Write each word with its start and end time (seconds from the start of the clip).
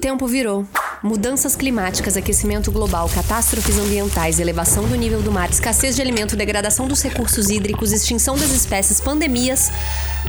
tempo 0.00 0.26
virou. 0.26 0.66
Mudanças 1.02 1.54
climáticas, 1.54 2.16
aquecimento 2.16 2.72
global, 2.72 3.08
catástrofes 3.08 3.78
ambientais, 3.78 4.40
elevação 4.40 4.88
do 4.88 4.96
nível 4.96 5.22
do 5.22 5.30
mar, 5.30 5.48
escassez 5.50 5.94
de 5.94 6.02
alimento, 6.02 6.36
degradação 6.36 6.88
dos 6.88 7.02
recursos 7.02 7.48
hídricos, 7.50 7.92
extinção 7.92 8.36
das 8.36 8.50
espécies, 8.50 9.00
pandemias. 9.00 9.70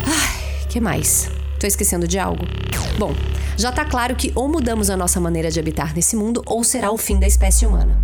Ai, 0.06 0.68
que 0.70 0.80
mais? 0.80 1.30
Tô 1.60 1.66
esquecendo 1.66 2.08
de 2.08 2.20
algo? 2.20 2.46
Bom, 3.00 3.16
já 3.58 3.72
tá 3.72 3.86
claro 3.86 4.16
que 4.16 4.32
ou 4.36 4.48
mudamos 4.48 4.90
a 4.90 4.98
nossa 4.98 5.20
maneira 5.20 5.50
de 5.50 5.60
habitar 5.60 5.96
nesse 5.96 6.16
mundo 6.16 6.44
ou 6.46 6.64
será 6.64 6.92
o 6.92 6.98
fim 6.98 7.20
da 7.20 7.28
espécie 7.28 7.66
humana. 7.66 7.98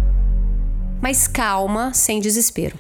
Mas 1.02 1.28
calma, 1.28 1.94
sem 1.94 2.20
desespero. 2.20 2.78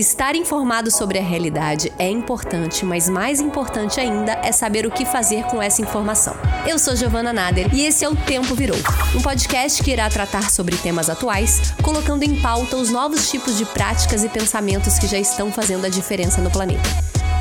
Estar 0.00 0.34
informado 0.34 0.90
sobre 0.90 1.18
a 1.18 1.22
realidade 1.22 1.92
é 1.98 2.08
importante, 2.08 2.86
mas 2.86 3.06
mais 3.06 3.38
importante 3.38 4.00
ainda 4.00 4.32
é 4.42 4.50
saber 4.50 4.86
o 4.86 4.90
que 4.90 5.04
fazer 5.04 5.44
com 5.44 5.60
essa 5.60 5.82
informação. 5.82 6.34
Eu 6.66 6.78
sou 6.78 6.96
Giovana 6.96 7.34
Nader 7.34 7.68
e 7.74 7.82
esse 7.82 8.02
é 8.02 8.08
o 8.08 8.16
Tempo 8.16 8.54
Virou, 8.54 8.78
um 9.14 9.20
podcast 9.20 9.82
que 9.82 9.90
irá 9.90 10.08
tratar 10.08 10.50
sobre 10.50 10.74
temas 10.74 11.10
atuais, 11.10 11.74
colocando 11.82 12.22
em 12.22 12.40
pauta 12.40 12.78
os 12.78 12.88
novos 12.88 13.30
tipos 13.30 13.58
de 13.58 13.66
práticas 13.66 14.24
e 14.24 14.30
pensamentos 14.30 14.98
que 14.98 15.06
já 15.06 15.18
estão 15.18 15.52
fazendo 15.52 15.84
a 15.84 15.90
diferença 15.90 16.40
no 16.40 16.50
planeta. 16.50 16.88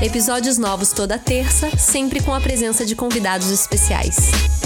Episódios 0.01 0.57
novos 0.57 0.91
toda 0.91 1.17
terça, 1.17 1.69
sempre 1.77 2.21
com 2.21 2.33
a 2.33 2.41
presença 2.41 2.85
de 2.85 2.93
convidados 2.93 3.49
especiais. 3.51 4.58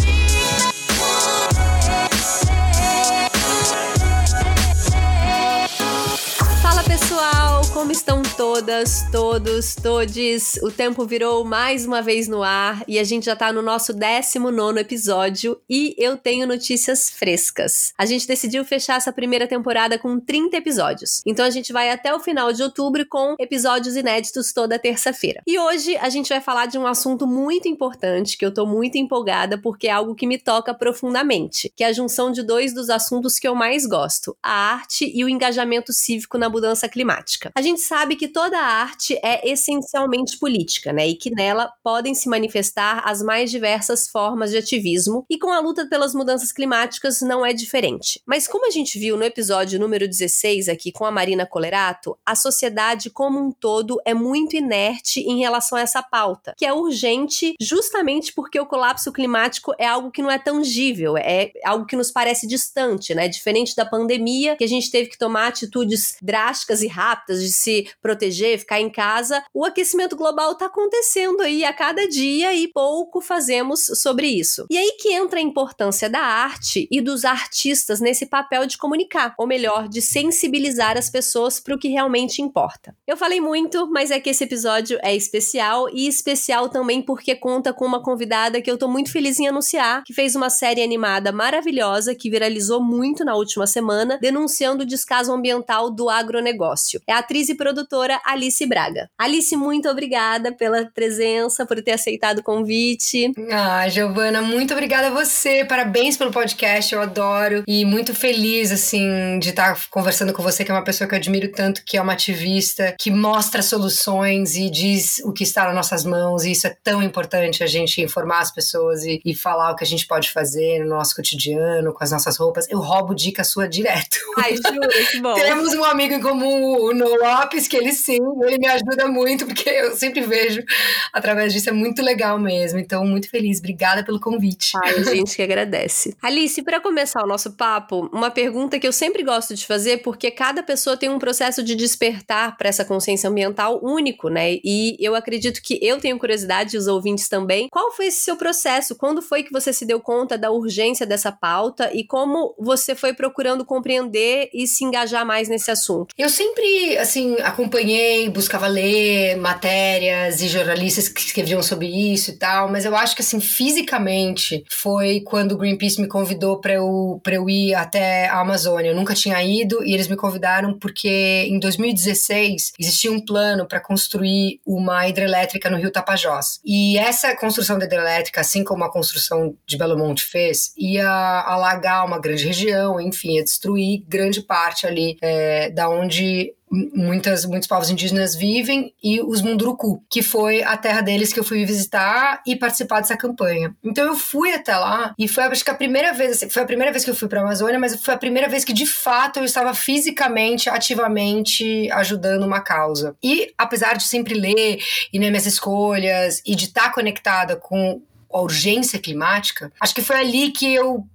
Como 7.84 7.92
estão 7.92 8.24
todas, 8.38 9.04
todos, 9.12 9.76
todes? 9.76 10.56
O 10.64 10.72
tempo 10.72 11.06
virou 11.06 11.44
mais 11.44 11.86
uma 11.86 12.02
vez 12.02 12.30
no 12.30 12.42
ar 12.42 12.82
e 12.88 12.98
a 12.98 13.04
gente 13.04 13.26
já 13.26 13.36
tá 13.36 13.52
no 13.52 13.62
nosso 13.62 13.92
19 13.92 14.80
episódio 14.80 15.60
e 15.70 15.94
eu 15.98 16.16
tenho 16.16 16.48
notícias 16.48 17.10
frescas. 17.10 17.92
A 17.98 18.06
gente 18.06 18.26
decidiu 18.26 18.64
fechar 18.64 18.96
essa 18.96 19.12
primeira 19.12 19.46
temporada 19.48 20.00
com 20.00 20.18
30 20.18 20.56
episódios. 20.56 21.22
Então 21.26 21.46
a 21.46 21.50
gente 21.50 21.74
vai 21.74 21.90
até 21.90 22.16
o 22.16 22.22
final 22.22 22.54
de 22.54 22.64
outubro 22.64 23.06
com 23.06 23.36
episódios 23.38 23.98
inéditos 23.98 24.54
toda 24.54 24.80
terça-feira. 24.80 25.42
E 25.46 25.60
hoje 25.60 25.98
a 25.98 26.08
gente 26.08 26.30
vai 26.30 26.40
falar 26.40 26.68
de 26.68 26.78
um 26.78 26.88
assunto 26.88 27.28
muito 27.28 27.68
importante 27.68 28.38
que 28.38 28.46
eu 28.46 28.54
tô 28.54 28.66
muito 28.66 28.98
empolgada 28.98 29.58
porque 29.58 29.90
é 29.90 29.92
algo 29.92 30.16
que 30.16 30.26
me 30.26 30.38
toca 30.38 30.74
profundamente, 30.74 31.70
que 31.76 31.84
é 31.84 31.88
a 31.88 31.94
junção 31.94 32.32
de 32.32 32.44
dois 32.44 32.74
dos 32.74 32.90
assuntos 32.90 33.38
que 33.38 33.48
eu 33.48 33.54
mais 33.54 33.86
gosto: 33.86 34.38
a 34.42 34.74
arte 34.74 35.12
e 35.14 35.26
o 35.26 35.28
engajamento 35.28 35.92
cívico 35.92 36.38
na 36.38 36.48
mudança 36.48 36.88
climática. 36.88 37.52
A 37.54 37.62
gente 37.62 37.73
sabe 37.78 38.16
que 38.16 38.28
toda 38.28 38.60
arte 38.60 39.20
é 39.24 39.50
essencialmente 39.50 40.38
política, 40.38 40.94
né? 40.94 41.08
E 41.08 41.16
que 41.16 41.32
nela 41.32 41.72
podem 41.84 42.14
se 42.14 42.30
manifestar 42.30 43.02
as 43.06 43.22
mais 43.22 43.52
diversas 43.52 44.08
formas 44.08 44.52
de 44.52 44.58
ativismo, 44.58 45.26
e 45.30 45.38
com 45.38 45.52
a 45.52 45.60
luta 45.60 45.88
pelas 45.88 46.14
mudanças 46.14 46.52
climáticas 46.52 47.22
não 47.22 47.46
é 47.46 47.54
diferente. 47.54 48.22
Mas 48.26 48.48
como 48.48 48.68
a 48.68 48.72
gente 48.72 48.98
viu 48.98 49.18
no 49.18 49.24
episódio 49.24 49.80
número 49.80 50.08
16 50.08 50.70
aqui 50.70 50.92
com 50.92 51.06
a 51.06 51.12
Marina 51.12 51.46
Colerato, 51.46 52.18
a 52.26 52.36
sociedade 52.36 53.10
como 53.10 53.40
um 53.40 53.52
todo 53.52 54.00
é 54.06 54.14
muito 54.14 54.56
inerte 54.56 55.20
em 55.22 55.40
relação 55.40 55.78
a 55.78 55.82
essa 55.82 56.02
pauta, 56.02 56.54
que 56.58 56.66
é 56.66 56.74
urgente 56.74 57.54
justamente 57.60 58.34
porque 58.34 58.60
o 58.60 58.66
colapso 58.66 59.12
climático 59.12 59.74
é 59.78 59.86
algo 59.86 60.12
que 60.12 60.22
não 60.22 60.32
é 60.32 60.38
tangível, 60.38 61.18
é 61.18 61.52
algo 61.64 61.86
que 61.86 61.96
nos 61.96 62.12
parece 62.12 62.48
distante, 62.48 63.14
né? 63.14 63.28
Diferente 63.28 63.76
da 63.76 63.86
pandemia, 63.86 64.56
que 64.56 64.64
a 64.64 64.68
gente 64.68 64.92
teve 64.92 65.10
que 65.10 65.18
tomar 65.18 65.48
atitudes 65.48 66.16
drásticas 66.22 66.82
e 66.82 66.88
rápidas 66.88 67.42
de 67.42 67.52
se 67.64 67.88
proteger, 68.02 68.60
ficar 68.60 68.80
em 68.80 68.90
casa, 68.90 69.44
o 69.54 69.64
aquecimento 69.64 70.16
global 70.16 70.52
está 70.52 70.66
acontecendo 70.66 71.42
aí 71.42 71.64
a 71.64 71.74
cada 71.74 72.08
dia 72.08 72.54
e 72.54 72.68
pouco 72.68 73.22
fazemos 73.22 73.86
sobre 73.96 74.28
isso. 74.28 74.66
E 74.70 74.78
aí 74.78 74.98
que 75.00 75.14
entra 75.14 75.40
a 75.40 75.44
importância 75.44 76.10
da 76.10 76.20
arte 76.20 76.88
e 76.92 77.00
dos 77.00 77.24
artistas 77.24 78.02
nesse 78.02 78.26
papel 78.26 78.66
de 78.66 78.78
comunicar, 78.78 79.34
ou 79.38 79.48
melhor, 79.48 79.88
de 79.88 80.02
sensibilizar 80.02 80.98
as 80.98 81.10
pessoas 81.10 81.60
para 81.60 81.76
o 81.76 81.80
que 81.80 81.88
realmente 81.88 82.42
importa. 82.42 82.96
Eu 83.08 83.16
falei 83.16 83.40
muito, 83.40 83.88
mas 83.90 84.12
é 84.12 84.20
que 84.20 84.30
esse 84.30 84.44
episódio 84.44 85.00
é 85.02 85.16
especial 85.16 85.90
e 85.90 86.08
especial 86.08 86.70
também 86.70 87.02
porque 87.02 87.36
conta 87.36 87.74
com 87.74 87.86
uma 87.86 88.02
convidada 88.02 88.62
que 88.62 88.70
eu 88.70 88.78
tô 88.78 88.88
muito 88.88 89.12
feliz 89.12 89.40
em 89.40 89.48
anunciar, 89.48 90.04
que 90.04 90.14
fez 90.14 90.36
uma 90.36 90.50
série 90.50 90.84
animada 90.84 91.32
maravilhosa 91.32 92.16
que 92.16 92.30
viralizou 92.30 92.82
muito 92.82 93.24
na 93.24 93.36
última 93.36 93.66
semana, 93.66 94.18
denunciando 94.22 94.84
o 94.84 94.88
descaso 94.88 95.32
ambiental 95.32 95.90
do 95.90 96.10
agronegócio. 96.10 97.02
É 97.08 97.14
a 97.14 97.20
atriz 97.20 97.50
e 97.54 97.58
produtora 97.58 98.20
Alice 98.26 98.66
Braga. 98.66 99.10
Alice, 99.18 99.56
muito 99.56 99.88
obrigada 99.88 100.52
pela 100.52 100.86
presença, 100.86 101.66
por 101.66 101.82
ter 101.82 101.92
aceitado 101.92 102.40
o 102.40 102.44
convite. 102.44 103.32
Ah, 103.52 103.88
Giovana, 103.88 104.42
muito 104.42 104.74
obrigada 104.74 105.08
a 105.08 105.12
você. 105.12 105.64
Parabéns 105.64 106.18
pelo 106.18 106.32
podcast, 106.32 106.94
eu 106.94 107.02
adoro. 107.02 107.64
E 107.68 107.86
muito 107.86 108.14
feliz, 108.14 108.72
assim, 108.72 109.40
de 109.40 109.50
estar 109.50 109.80
conversando 109.90 110.34
com 110.34 110.44
você, 110.44 110.66
que 110.66 110.72
é 110.72 110.74
uma 110.74 110.84
pessoa 110.84 111.08
que 111.08 111.14
eu 111.14 111.20
admiro 111.20 111.52
tanto, 111.52 111.84
que 111.86 111.98
é 111.98 112.02
uma 112.02 112.14
ativista, 112.14 112.96
que 113.00 113.12
mostra 113.12 113.62
soluções 113.62 114.56
e 114.56 114.70
diz 114.70 115.20
o 115.24 115.32
que 115.32 115.44
está 115.44 115.66
nas 115.66 115.76
nossas 115.76 116.04
mãos. 116.04 116.44
E 116.44 116.52
isso 116.52 116.68
é 116.68 116.76
tão 116.84 117.02
importante, 117.02 117.64
a 117.64 117.68
gente 117.68 118.02
informar 118.02 118.40
as 118.40 118.52
pessoas 118.52 119.04
e, 119.04 119.22
e 119.24 119.36
falar 119.36 119.72
o 119.72 119.76
que 119.76 119.84
a 119.84 119.88
gente 119.88 120.08
pode 120.08 120.32
fazer 120.32 120.80
no 120.80 120.90
nosso 120.90 121.16
cotidiano, 121.16 121.94
com 121.94 122.04
as 122.04 122.12
nossas 122.12 122.38
roupas. 122.38 122.68
Eu 122.70 122.80
roubo 122.80 123.14
dica 123.14 123.44
sua 123.44 123.68
direto. 123.68 124.18
Ai, 124.38 124.56
juro, 124.56 124.90
que 124.90 125.22
bom. 125.22 125.34
Temos 125.54 125.74
um 125.74 125.84
amigo 125.84 126.14
em 126.14 126.22
comum, 126.22 126.76
o 126.78 126.94
No 126.94 127.20
Que 127.70 127.78
ele 127.78 127.94
sim, 127.94 128.20
ele 128.46 128.58
me 128.58 128.68
ajuda 128.68 129.08
muito, 129.08 129.46
porque 129.46 129.70
eu 129.70 129.96
sempre 129.96 130.22
vejo 130.22 130.64
através 131.12 131.54
disso, 131.54 131.70
é 131.70 131.72
muito 131.72 132.02
legal 132.02 132.38
mesmo. 132.40 132.80
Então, 132.80 133.06
muito 133.06 133.30
feliz. 133.30 133.60
Obrigada 133.60 134.04
pelo 134.04 134.20
convite. 134.20 134.72
Ai, 134.84 134.96
a 134.96 135.04
gente 135.04 135.36
que 135.36 135.42
agradece. 135.42 136.16
Alice, 136.22 136.62
para 136.62 136.82
começar 136.82 137.24
o 137.24 137.28
nosso 137.28 137.54
papo, 137.54 138.10
uma 138.12 138.30
pergunta 138.30 138.80
que 138.80 138.88
eu 138.88 138.92
sempre 138.92 139.24
gosto 139.24 139.56
de 139.56 139.66
fazer, 139.66 139.98
porque 139.98 140.30
cada 140.30 140.62
pessoa 140.62 140.98
tem 140.98 141.10
um 141.10 141.20
processo 141.20 141.64
de 141.64 141.76
despertar 141.76 142.58
para 142.58 142.70
essa 142.70 142.84
consciência 142.84 143.30
ambiental 143.30 143.80
único, 143.84 144.30
né? 144.30 144.56
E 144.64 144.98
eu 145.00 145.16
acredito 145.16 145.62
que 145.62 145.80
eu 145.82 146.00
tenho 146.00 146.20
curiosidade, 146.20 146.76
e 146.76 146.78
os 146.78 146.88
ouvintes 146.88 147.30
também. 147.30 147.68
Qual 147.70 147.92
foi 147.92 148.08
esse 148.08 148.24
seu 148.24 148.36
processo? 148.36 148.96
Quando 148.96 149.22
foi 149.22 149.44
que 149.44 149.52
você 149.52 149.72
se 149.72 149.86
deu 149.86 150.00
conta 150.00 150.38
da 150.38 150.52
urgência 150.52 151.06
dessa 151.06 151.32
pauta 151.32 151.92
e 151.94 152.06
como 152.06 152.56
você 152.60 152.96
foi 152.96 153.14
procurando 153.14 153.66
compreender 153.66 154.50
e 154.54 154.68
se 154.68 154.84
engajar 154.84 155.26
mais 155.26 155.48
nesse 155.50 155.72
assunto? 155.72 156.14
Eu 156.18 156.30
sempre, 156.30 156.98
assim, 156.98 157.23
acompanhei, 157.44 158.30
buscava 158.30 158.68
ler 158.68 159.36
matérias 159.38 160.42
e 160.42 160.48
jornalistas 160.48 161.10
que 161.10 161.22
escreviam 161.22 161.62
sobre 161.62 161.88
isso 161.88 162.32
e 162.32 162.34
tal, 162.34 162.70
mas 162.70 162.86
eu 162.86 162.96
acho 162.96 163.16
que, 163.16 163.22
assim, 163.22 163.40
fisicamente 163.40 164.64
foi 164.70 165.22
quando 165.22 165.54
o 165.54 165.58
Greenpeace 165.58 166.02
me 166.02 166.08
convidou 166.08 166.60
para 166.60 166.74
eu, 166.74 167.22
eu 167.26 167.50
ir 167.50 167.74
até 167.76 168.28
a 168.28 168.40
Amazônia. 168.40 168.90
Eu 168.90 168.96
nunca 168.96 169.14
tinha 169.14 169.42
ido 169.44 169.84
e 169.84 169.94
eles 169.94 170.08
me 170.08 170.16
convidaram 170.16 170.78
porque 170.78 171.48
em 171.50 171.60
2016 171.60 172.74
existia 172.80 173.12
um 173.12 173.24
plano 173.24 173.68
para 173.68 173.80
construir 173.80 174.60
uma 174.66 175.08
hidrelétrica 175.08 175.70
no 175.70 175.78
Rio 175.78 175.92
Tapajós. 175.92 176.60
E 176.64 176.98
essa 176.98 177.36
construção 177.36 177.78
da 177.78 177.86
hidrelétrica, 177.86 178.42
assim 178.42 178.64
como 178.64 178.84
a 178.84 178.92
construção 178.92 179.56
de 179.66 179.78
Belo 179.78 179.98
Monte 179.98 180.24
fez, 180.24 180.74
ia 180.78 181.08
alagar 181.08 182.06
uma 182.06 182.20
grande 182.20 182.46
região, 182.46 183.00
enfim, 183.00 183.36
ia 183.36 183.44
destruir 183.44 184.04
grande 184.08 184.42
parte 184.42 184.86
ali 184.86 185.18
é, 185.22 185.70
da 185.70 185.90
onde 185.90 186.54
muitas, 186.94 187.46
muitos 187.46 187.68
povos 187.68 187.90
indígenas 187.90 188.36
vivem, 188.36 188.94
e 189.04 189.22
os 189.22 189.42
Munduruku, 189.42 190.04
que 190.10 190.22
foi 190.24 190.64
a 190.64 190.76
terra 190.76 191.02
deles 191.02 191.32
que 191.32 191.40
eu 191.40 191.44
fui 191.44 191.64
visitar 191.66 192.42
e 192.48 192.56
participar 192.56 193.02
dessa 193.02 193.16
campanha. 193.16 193.76
Então 193.84 194.06
eu 194.06 194.16
fui 194.16 194.54
até 194.54 194.76
lá 194.76 195.14
e 195.18 195.28
foi 195.28 195.44
acho 195.44 195.64
que 195.64 195.70
a 195.70 195.76
primeira 195.76 196.14
vez, 196.14 196.32
assim, 196.32 196.50
foi 196.50 196.64
a 196.64 196.66
primeira 196.66 196.92
vez 196.92 197.04
que 197.06 197.12
eu 197.12 197.16
fui 197.16 197.28
para 197.28 197.42
a 197.42 197.44
Amazônia, 197.44 197.80
mas 197.80 198.02
foi 198.02 198.14
a 198.14 198.18
primeira 198.18 198.50
vez 198.50 198.66
que 198.66 198.74
de 198.74 198.86
fato 198.86 199.40
eu 199.40 199.46
estava 199.46 199.74
fisicamente, 199.74 200.70
ativamente 200.70 201.90
ajudando 201.92 202.44
uma 202.44 202.62
causa. 202.62 203.16
E 203.24 203.54
apesar 203.58 203.96
de 203.96 204.04
sempre 204.04 204.34
ler 204.34 204.80
e 205.12 205.20
ler 205.20 205.30
minhas 205.30 205.46
escolhas 205.46 206.42
e 206.46 206.56
de 206.56 206.66
estar 206.66 206.92
conectada 206.92 207.56
com 207.56 208.02
a 208.34 208.42
urgência 208.42 208.98
climática, 208.98 209.72
acho 209.80 209.94
que 209.94 210.02
foi 210.02 210.16
ali 210.16 210.52
que 210.52 210.74
eu 210.74 211.06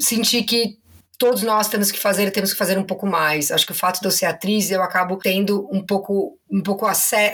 senti 0.00 0.42
que 0.42 0.79
todos 1.20 1.42
nós 1.42 1.68
temos 1.68 1.92
que 1.92 1.98
fazer 1.98 2.26
e 2.26 2.30
temos 2.30 2.50
que 2.50 2.58
fazer 2.58 2.78
um 2.78 2.82
pouco 2.82 3.06
mais. 3.06 3.52
Acho 3.52 3.66
que 3.66 3.72
o 3.72 3.74
fato 3.74 4.00
de 4.00 4.06
eu 4.06 4.10
ser 4.10 4.24
atriz, 4.24 4.70
eu 4.70 4.82
acabo 4.82 5.18
tendo 5.18 5.68
um 5.70 5.84
pouco 5.84 6.38
um 6.50 6.62
pouco, 6.62 6.86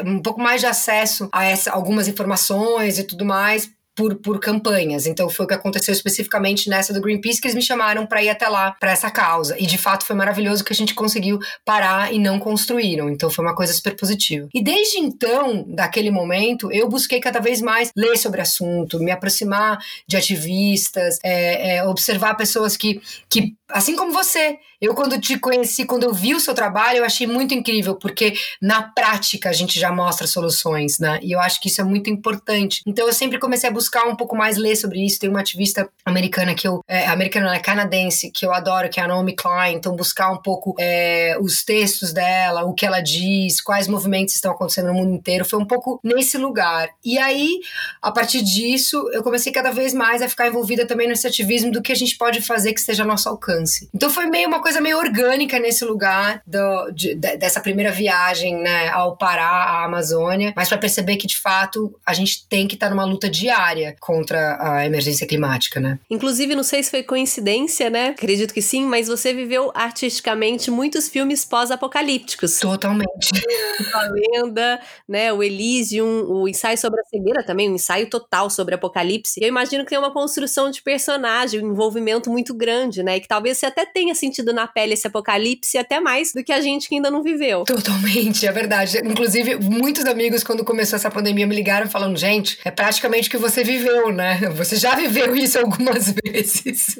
um 0.05 0.21
pouco 0.21 0.41
mais 0.41 0.61
de 0.61 0.67
acesso 0.67 1.29
a 1.33 1.45
essa, 1.45 1.71
algumas 1.71 2.09
informações 2.09 2.99
e 2.99 3.05
tudo 3.05 3.25
mais 3.25 3.71
por, 3.97 4.17
por 4.17 4.39
campanhas. 4.39 5.07
Então 5.07 5.29
foi 5.31 5.47
o 5.47 5.49
que 5.49 5.55
aconteceu 5.55 5.93
especificamente 5.93 6.69
nessa 6.69 6.93
do 6.93 7.01
Greenpeace 7.01 7.41
que 7.41 7.47
eles 7.47 7.55
me 7.55 7.63
chamaram 7.63 8.05
para 8.07 8.23
ir 8.23 8.29
até 8.29 8.47
lá 8.47 8.73
para 8.73 8.91
essa 8.91 9.11
causa. 9.11 9.57
E 9.59 9.67
de 9.67 9.79
fato 9.79 10.05
foi 10.05 10.15
maravilhoso 10.15 10.63
que 10.63 10.73
a 10.73 10.77
gente 10.77 10.95
conseguiu 10.95 11.39
parar 11.65 12.13
e 12.13 12.19
não 12.19 12.39
construíram. 12.39 13.09
Então 13.09 13.31
foi 13.31 13.45
uma 13.45 13.55
coisa 13.55 13.73
super 13.73 13.97
positiva. 13.97 14.49
E 14.53 14.63
desde 14.63 14.99
então, 14.99 15.65
daquele 15.67 16.11
momento, 16.11 16.71
eu 16.71 16.89
busquei 16.89 17.21
cada 17.21 17.41
vez 17.41 17.63
mais 17.63 17.91
ler 17.97 18.19
sobre 18.19 18.43
assunto, 18.43 18.99
me 18.99 19.11
aproximar 19.11 19.79
de 20.07 20.17
ativistas, 20.17 21.19
é, 21.25 21.77
é, 21.77 21.85
observar 21.85 22.35
pessoas 22.35 22.77
que, 22.77 23.01
que 23.31 23.55
assim 23.69 23.97
como 23.97 24.13
você. 24.13 24.59
Eu, 24.81 24.95
quando 24.95 25.19
te 25.19 25.39
conheci, 25.39 25.87
quando 25.87 26.05
eu 26.05 26.13
vi 26.13 26.35
o 26.35 26.41
seu 26.41 26.55
trabalho, 26.55 26.99
eu 26.99 27.05
achei 27.05 27.27
muito 27.27 27.55
incrível, 27.55 27.97
porque 27.97 28.35
na 28.61 28.83
prática 28.83 29.49
a 29.49 29.53
gente 29.53 29.81
já 29.81 29.91
mostra 29.91 30.27
soluções, 30.27 30.99
né? 30.99 31.19
E 31.23 31.33
eu 31.33 31.41
acho 31.41 31.61
que 31.61 31.69
isso 31.69 31.81
é 31.81 31.85
muito 31.85 32.11
importante. 32.11 32.83
Então 32.87 33.07
eu 33.07 33.13
sempre 33.13 33.39
comecei 33.39 33.71
a 33.71 33.73
buscar 33.73 34.07
um 34.07 34.15
pouco 34.15 34.37
mais 34.37 34.57
ler 34.57 34.77
sobre 34.77 35.05
isso. 35.05 35.19
Tem 35.19 35.31
uma 35.31 35.41
ativista 35.41 35.89
americana 36.05 36.55
que 36.55 36.69
eu. 36.69 36.81
É, 36.87 37.07
americana, 37.07 37.55
é 37.55 37.59
canadense, 37.59 38.31
que 38.31 38.45
eu 38.45 38.53
adoro, 38.53 38.91
que 38.91 39.01
é 39.01 39.03
a 39.03 39.09
Naomi 39.09 39.35
Klein. 39.35 39.77
Então 39.77 39.97
buscar 39.97 40.31
um 40.31 40.43
pouco 40.43 40.75
é, 40.79 41.37
os 41.41 41.65
textos 41.65 42.13
dela, 42.13 42.65
o 42.65 42.75
que 42.75 42.85
ela 42.85 43.01
diz, 43.01 43.61
quais 43.61 43.89
movimentos 43.89 44.35
estão 44.35 44.53
acontecendo 44.53 44.89
no 44.89 44.95
mundo 44.95 45.15
inteiro. 45.15 45.45
Foi 45.45 45.59
um 45.59 45.67
pouco 45.67 45.99
nesse 46.05 46.37
lugar. 46.37 46.91
E 47.03 47.19
aí, 47.19 47.61
a 48.03 48.13
partir 48.13 48.43
disso, 48.43 49.09
eu 49.13 49.23
comecei 49.23 49.53
cada 49.53 49.71
vez 49.71 49.95
mais 49.95 50.21
a 50.21 50.29
ficar 50.29 50.49
envolvida 50.49 50.87
também 50.87 51.09
nesse 51.09 51.27
ativismo 51.27 51.73
do 51.73 51.81
que 51.81 51.93
a 51.93 51.97
gente 51.97 52.17
pode 52.17 52.43
fazer 52.43 52.75
que 52.75 52.81
esteja 52.81 53.03
ao 53.03 53.09
nosso 53.09 53.29
alcance. 53.29 53.56
Então 53.95 54.11
foi 54.11 54.27
meio 54.27 54.49
uma 54.49 54.61
coisa 54.61 54.81
meio 54.81 54.99
orgânica 54.99 55.59
nesse 55.59 55.85
lugar 55.85 56.43
do, 56.47 56.91
de, 56.93 57.15
dessa 57.15 57.61
primeira 57.61 57.91
viagem, 57.91 58.57
né, 58.57 58.89
ao 58.89 59.17
Pará, 59.17 59.47
à 59.47 59.85
Amazônia, 59.85 60.53
mas 60.57 60.69
para 60.69 60.79
perceber 60.79 61.17
que 61.17 61.27
de 61.27 61.39
fato 61.39 61.95
a 62.05 62.13
gente 62.13 62.47
tem 62.49 62.67
que 62.67 62.75
estar 62.75 62.89
tá 62.89 62.95
numa 62.95 63.05
luta 63.05 63.29
diária 63.29 63.97
contra 64.01 64.59
a 64.61 64.87
emergência 64.87 65.27
climática, 65.27 65.81
né? 65.81 65.99
Inclusive, 66.11 66.55
não 66.55 66.63
sei 66.63 66.83
se 66.83 66.91
foi 66.91 67.03
coincidência, 67.03 67.91
né? 67.91 68.09
Acredito 68.09 68.53
que 68.53 68.63
sim, 68.63 68.85
mas 68.85 69.09
você 69.09 69.33
viveu 69.33 69.71
artisticamente 69.75 70.71
muitos 70.71 71.09
filmes 71.09 71.45
pós-apocalípticos. 71.45 72.59
Totalmente. 72.59 73.31
A 73.93 74.11
lenda, 74.11 74.81
né, 75.09 75.33
o 75.33 75.43
Elysium, 75.43 76.25
o 76.29 76.49
ensaio 76.49 76.79
sobre 76.79 77.01
a 77.01 77.05
cegueira 77.05 77.43
também, 77.43 77.71
um 77.71 77.75
ensaio 77.75 78.09
total 78.09 78.49
sobre 78.49 78.75
apocalipse. 78.75 79.39
Eu 79.41 79.49
imagino 79.49 79.85
que 79.85 79.91
tem 79.91 79.99
uma 79.99 80.13
construção 80.13 80.71
de 80.71 80.83
personagem, 80.83 81.63
um 81.63 81.73
envolvimento 81.73 82.31
muito 82.31 82.55
grande, 82.55 83.03
né? 83.03 83.17
E 83.17 83.21
que 83.21 83.29
talvez 83.29 83.46
você 83.55 83.67
até 83.67 83.85
tenha 83.85 84.15
sentido 84.15 84.53
na 84.53 84.67
pele 84.67 84.95
esse 84.95 85.07
apocalipse 85.07 85.79
até 85.79 86.01
mais 86.01 86.33
do 86.33 86.43
que 86.43 86.53
a 86.53 86.61
gente 86.61 86.89
que 86.89 86.95
ainda 86.95 87.11
não 87.11 87.23
viveu. 87.23 87.65
Totalmente, 87.65 88.47
é 88.47 88.53
verdade. 88.53 88.99
Inclusive, 89.05 89.57
muitos 89.57 90.05
amigos, 90.05 90.43
quando 90.43 90.65
começou 90.65 90.97
essa 90.97 91.11
pandemia, 91.11 91.47
me 91.47 91.55
ligaram 91.55 91.89
falando: 91.89 92.17
gente, 92.17 92.59
é 92.65 92.71
praticamente 92.71 93.29
o 93.29 93.31
que 93.31 93.37
você 93.37 93.63
viveu, 93.63 94.13
né? 94.13 94.41
Você 94.57 94.77
já 94.77 94.95
viveu 94.95 95.35
isso 95.37 95.59
algumas 95.59 96.15
vezes. 96.25 96.99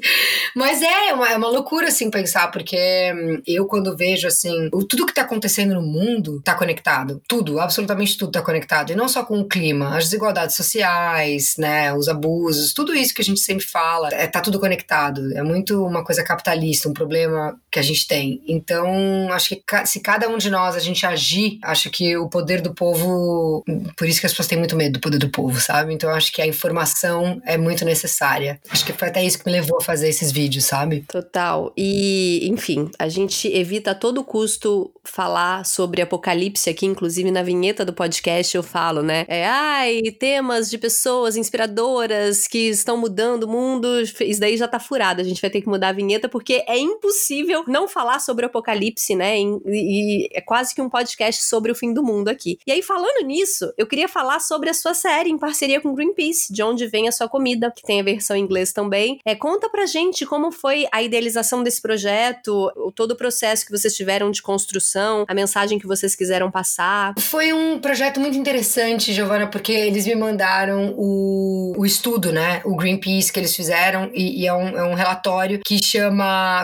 Mas 0.55 0.83
é, 0.83 1.09
é 1.09 1.15
uma, 1.15 1.31
é 1.31 1.37
uma 1.37 1.49
loucura, 1.49 1.89
assim, 1.89 2.11
pensar, 2.11 2.51
porque 2.51 2.77
hum, 3.15 3.43
eu, 3.47 3.67
quando 3.67 3.97
vejo, 3.97 4.27
assim, 4.27 4.69
tudo 4.89 5.07
que 5.07 5.15
tá 5.15 5.23
acontecendo 5.23 5.75
no 5.75 5.83
mundo 5.83 6.41
tá 6.43 6.55
conectado. 6.55 7.21
Tudo, 7.29 7.61
absolutamente 7.61 8.17
tudo 8.17 8.33
tá 8.33 8.43
conectado. 8.43 8.93
E 8.93 8.97
não 8.97 9.09
só 9.09 9.25
com 9.25 9.41
o 9.41 9.49
clima, 9.49 9.97
as 9.97 10.05
desigualdades 10.05 10.57
sociais, 10.57 11.57
né? 11.59 11.93
Os 11.95 12.09
abusos, 12.09 12.73
tudo 12.73 12.95
isso 12.95 13.15
que 13.15 13.23
a 13.23 13.25
gente 13.25 13.41
sempre 13.41 13.65
fala, 13.65 14.09
é, 14.13 14.27
tá 14.27 14.41
tudo 14.41 14.61
conectado. 14.61 15.37
É 15.37 15.43
muito 15.43 15.85
uma 15.85 16.05
coisa 16.05 16.25
capitalista, 16.37 16.89
um 16.89 16.93
problema 16.93 17.59
que 17.71 17.79
a 17.79 17.83
gente 17.83 18.07
tem. 18.07 18.43
Então, 18.47 18.87
acho 19.31 19.51
que 19.51 19.63
se 19.87 20.01
cada 20.01 20.29
um 20.29 20.39
de 20.39 20.51
nós 20.51 20.77
a 20.77 20.81
gente 20.81 21.05
agir, 21.07 21.59
acho 21.63 21.91
que 21.91 22.17
o 22.17 22.29
poder 22.29 22.61
do 22.61 22.75
povo. 22.75 23.65
Por 23.97 24.07
isso 24.07 24.21
que 24.21 24.27
as 24.27 24.33
pessoas 24.33 24.49
têm 24.49 24.59
muito 24.59 24.77
medo 24.77 24.95
do 24.95 25.01
poder 25.01 25.19
do 25.19 25.31
povo, 25.31 25.61
sabe? 25.61 25.93
Então, 25.93 26.11
acho 26.11 26.33
que 26.33 26.43
a 26.43 26.47
informação 26.47 27.41
é 27.45 27.57
muito 27.57 27.85
necessária. 27.85 28.61
Acho 28.71 28.85
que 28.85 28.93
foi 28.93 29.09
até 29.09 29.25
isso 29.25 29.39
que 29.39 29.47
me 29.47 29.53
levou 29.53 29.79
a 29.79 29.83
fazer 29.83 30.09
esses 30.09 30.31
vídeos, 30.31 30.65
sabe? 30.65 31.05
Total. 31.09 31.73
E, 31.77 32.49
enfim, 32.51 32.91
a 32.99 33.09
gente 33.09 33.49
evita 33.49 33.93
a 33.93 33.95
todo 33.95 34.25
custo 34.25 34.93
falar 35.05 35.65
sobre 35.65 36.03
apocalipse 36.03 36.69
aqui, 36.69 36.87
inclusive 36.87 37.31
na 37.31 37.43
vinheta 37.43 37.85
do 37.85 37.93
podcast 37.93 38.57
eu 38.57 38.63
falo, 38.63 39.03
né? 39.03 39.25
É, 39.29 39.47
ai, 39.47 40.01
temas 40.19 40.69
de 40.69 40.79
pessoas 40.79 41.37
inspiradoras 41.37 42.47
que 42.47 42.69
estão 42.69 42.97
mudando 42.97 43.45
o 43.45 43.49
mundo. 43.49 44.01
Isso 44.01 44.41
daí 44.41 44.57
já 44.57 44.69
tá 44.69 44.79
furado. 44.79 45.21
A 45.21 45.25
gente 45.25 45.41
vai 45.41 45.51
ter 45.51 45.61
que 45.61 45.69
mudar 45.69 45.89
a 45.89 45.93
vinheta 45.93 46.26
porque 46.29 46.65
é 46.67 46.79
impossível 46.79 47.65
não 47.67 47.89
falar 47.89 48.21
sobre 48.21 48.45
o 48.45 48.49
apocalipse, 48.49 49.15
né? 49.15 49.39
E, 49.39 49.59
e, 49.67 50.29
é 50.33 50.41
quase 50.41 50.75
que 50.75 50.83
um 50.83 50.89
podcast 50.89 51.43
sobre 51.43 51.71
o 51.71 51.75
fim 51.75 51.93
do 51.93 52.03
mundo 52.03 52.29
aqui. 52.29 52.59
E 52.67 52.73
aí, 52.73 52.83
falando 52.83 53.27
nisso, 53.27 53.73
eu 53.77 53.87
queria 53.87 54.09
falar 54.09 54.41
sobre 54.41 54.71
a 54.71 54.75
sua 54.75 54.95
série 54.95 55.31
em 55.31 55.39
parceria 55.39 55.81
com 55.81 55.95
Greenpeace, 55.95 56.53
de 56.53 56.63
onde 56.63 56.87
vem 56.87 57.09
a 57.09 57.13
sua 57.13 57.29
comida, 57.29 57.73
que 57.75 57.83
tem 57.83 58.01
a 58.01 58.05
versão 58.05 58.37
em 58.37 58.41
inglês 58.41 58.73
também. 58.73 59.19
É, 59.25 59.35
conta 59.35 59.69
pra 59.69 59.87
gente 59.87 60.25
como 60.27 60.51
foi 60.51 60.87
a 60.93 61.03
idealização 61.03 61.63
desse 61.63 61.81
projeto, 61.81 62.71
todo 62.95 63.13
o 63.13 63.17
processo 63.17 63.65
que 63.65 63.73
vocês 63.73 63.95
tiveram 63.95 64.31
de 64.31 64.43
construção, 64.43 65.25
a 65.29 65.35
mensagem 65.35 65.79
que 65.79 65.87
vocês 65.87 66.15
quiseram 66.15 66.51
passar. 66.51 67.15
Foi 67.19 67.53
um 67.53 67.79
projeto 67.79 68.21
muito 68.21 68.37
interessante, 68.37 69.13
Giovana, 69.13 69.47
porque 69.47 69.73
eles 69.73 70.07
me 70.07 70.15
mandaram 70.15 70.95
o, 70.97 71.75
o 71.77 71.87
estudo, 71.87 72.33
né? 72.33 72.61
O 72.65 72.77
Greenpeace 72.77 73.33
que 73.33 73.39
eles 73.39 73.55
fizeram, 73.55 74.11
e, 74.13 74.43
e 74.43 74.47
é, 74.47 74.55
um, 74.55 74.69
é 74.69 74.85
um 74.85 74.95
relatório 74.95 75.61
que 75.65 75.79
chama 75.85 76.16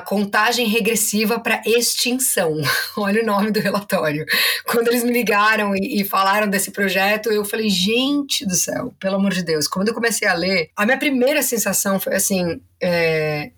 Contagem 0.06 0.66
Regressiva 0.66 1.38
para 1.38 1.60
Extinção. 1.66 2.56
Olha 2.96 3.22
o 3.22 3.26
nome 3.26 3.50
do 3.50 3.60
relatório. 3.60 4.24
Quando 4.64 4.88
eles 4.88 5.04
me 5.04 5.12
ligaram 5.12 5.74
e, 5.74 6.00
e 6.00 6.04
falaram 6.04 6.48
desse 6.48 6.70
projeto, 6.70 7.30
eu 7.30 7.44
falei, 7.44 7.68
gente 7.68 8.46
do 8.46 8.54
céu, 8.54 8.94
pelo 8.98 9.16
amor 9.16 9.32
de 9.32 9.42
Deus. 9.42 9.68
Quando 9.68 9.88
eu 9.88 9.94
comecei 9.94 10.26
a 10.26 10.34
ler, 10.34 10.70
a 10.76 10.84
minha 10.84 10.98
primeira 10.98 11.42
sensação 11.42 12.00
foi 12.00 12.14
assim. 12.14 12.60
É, 12.80 13.50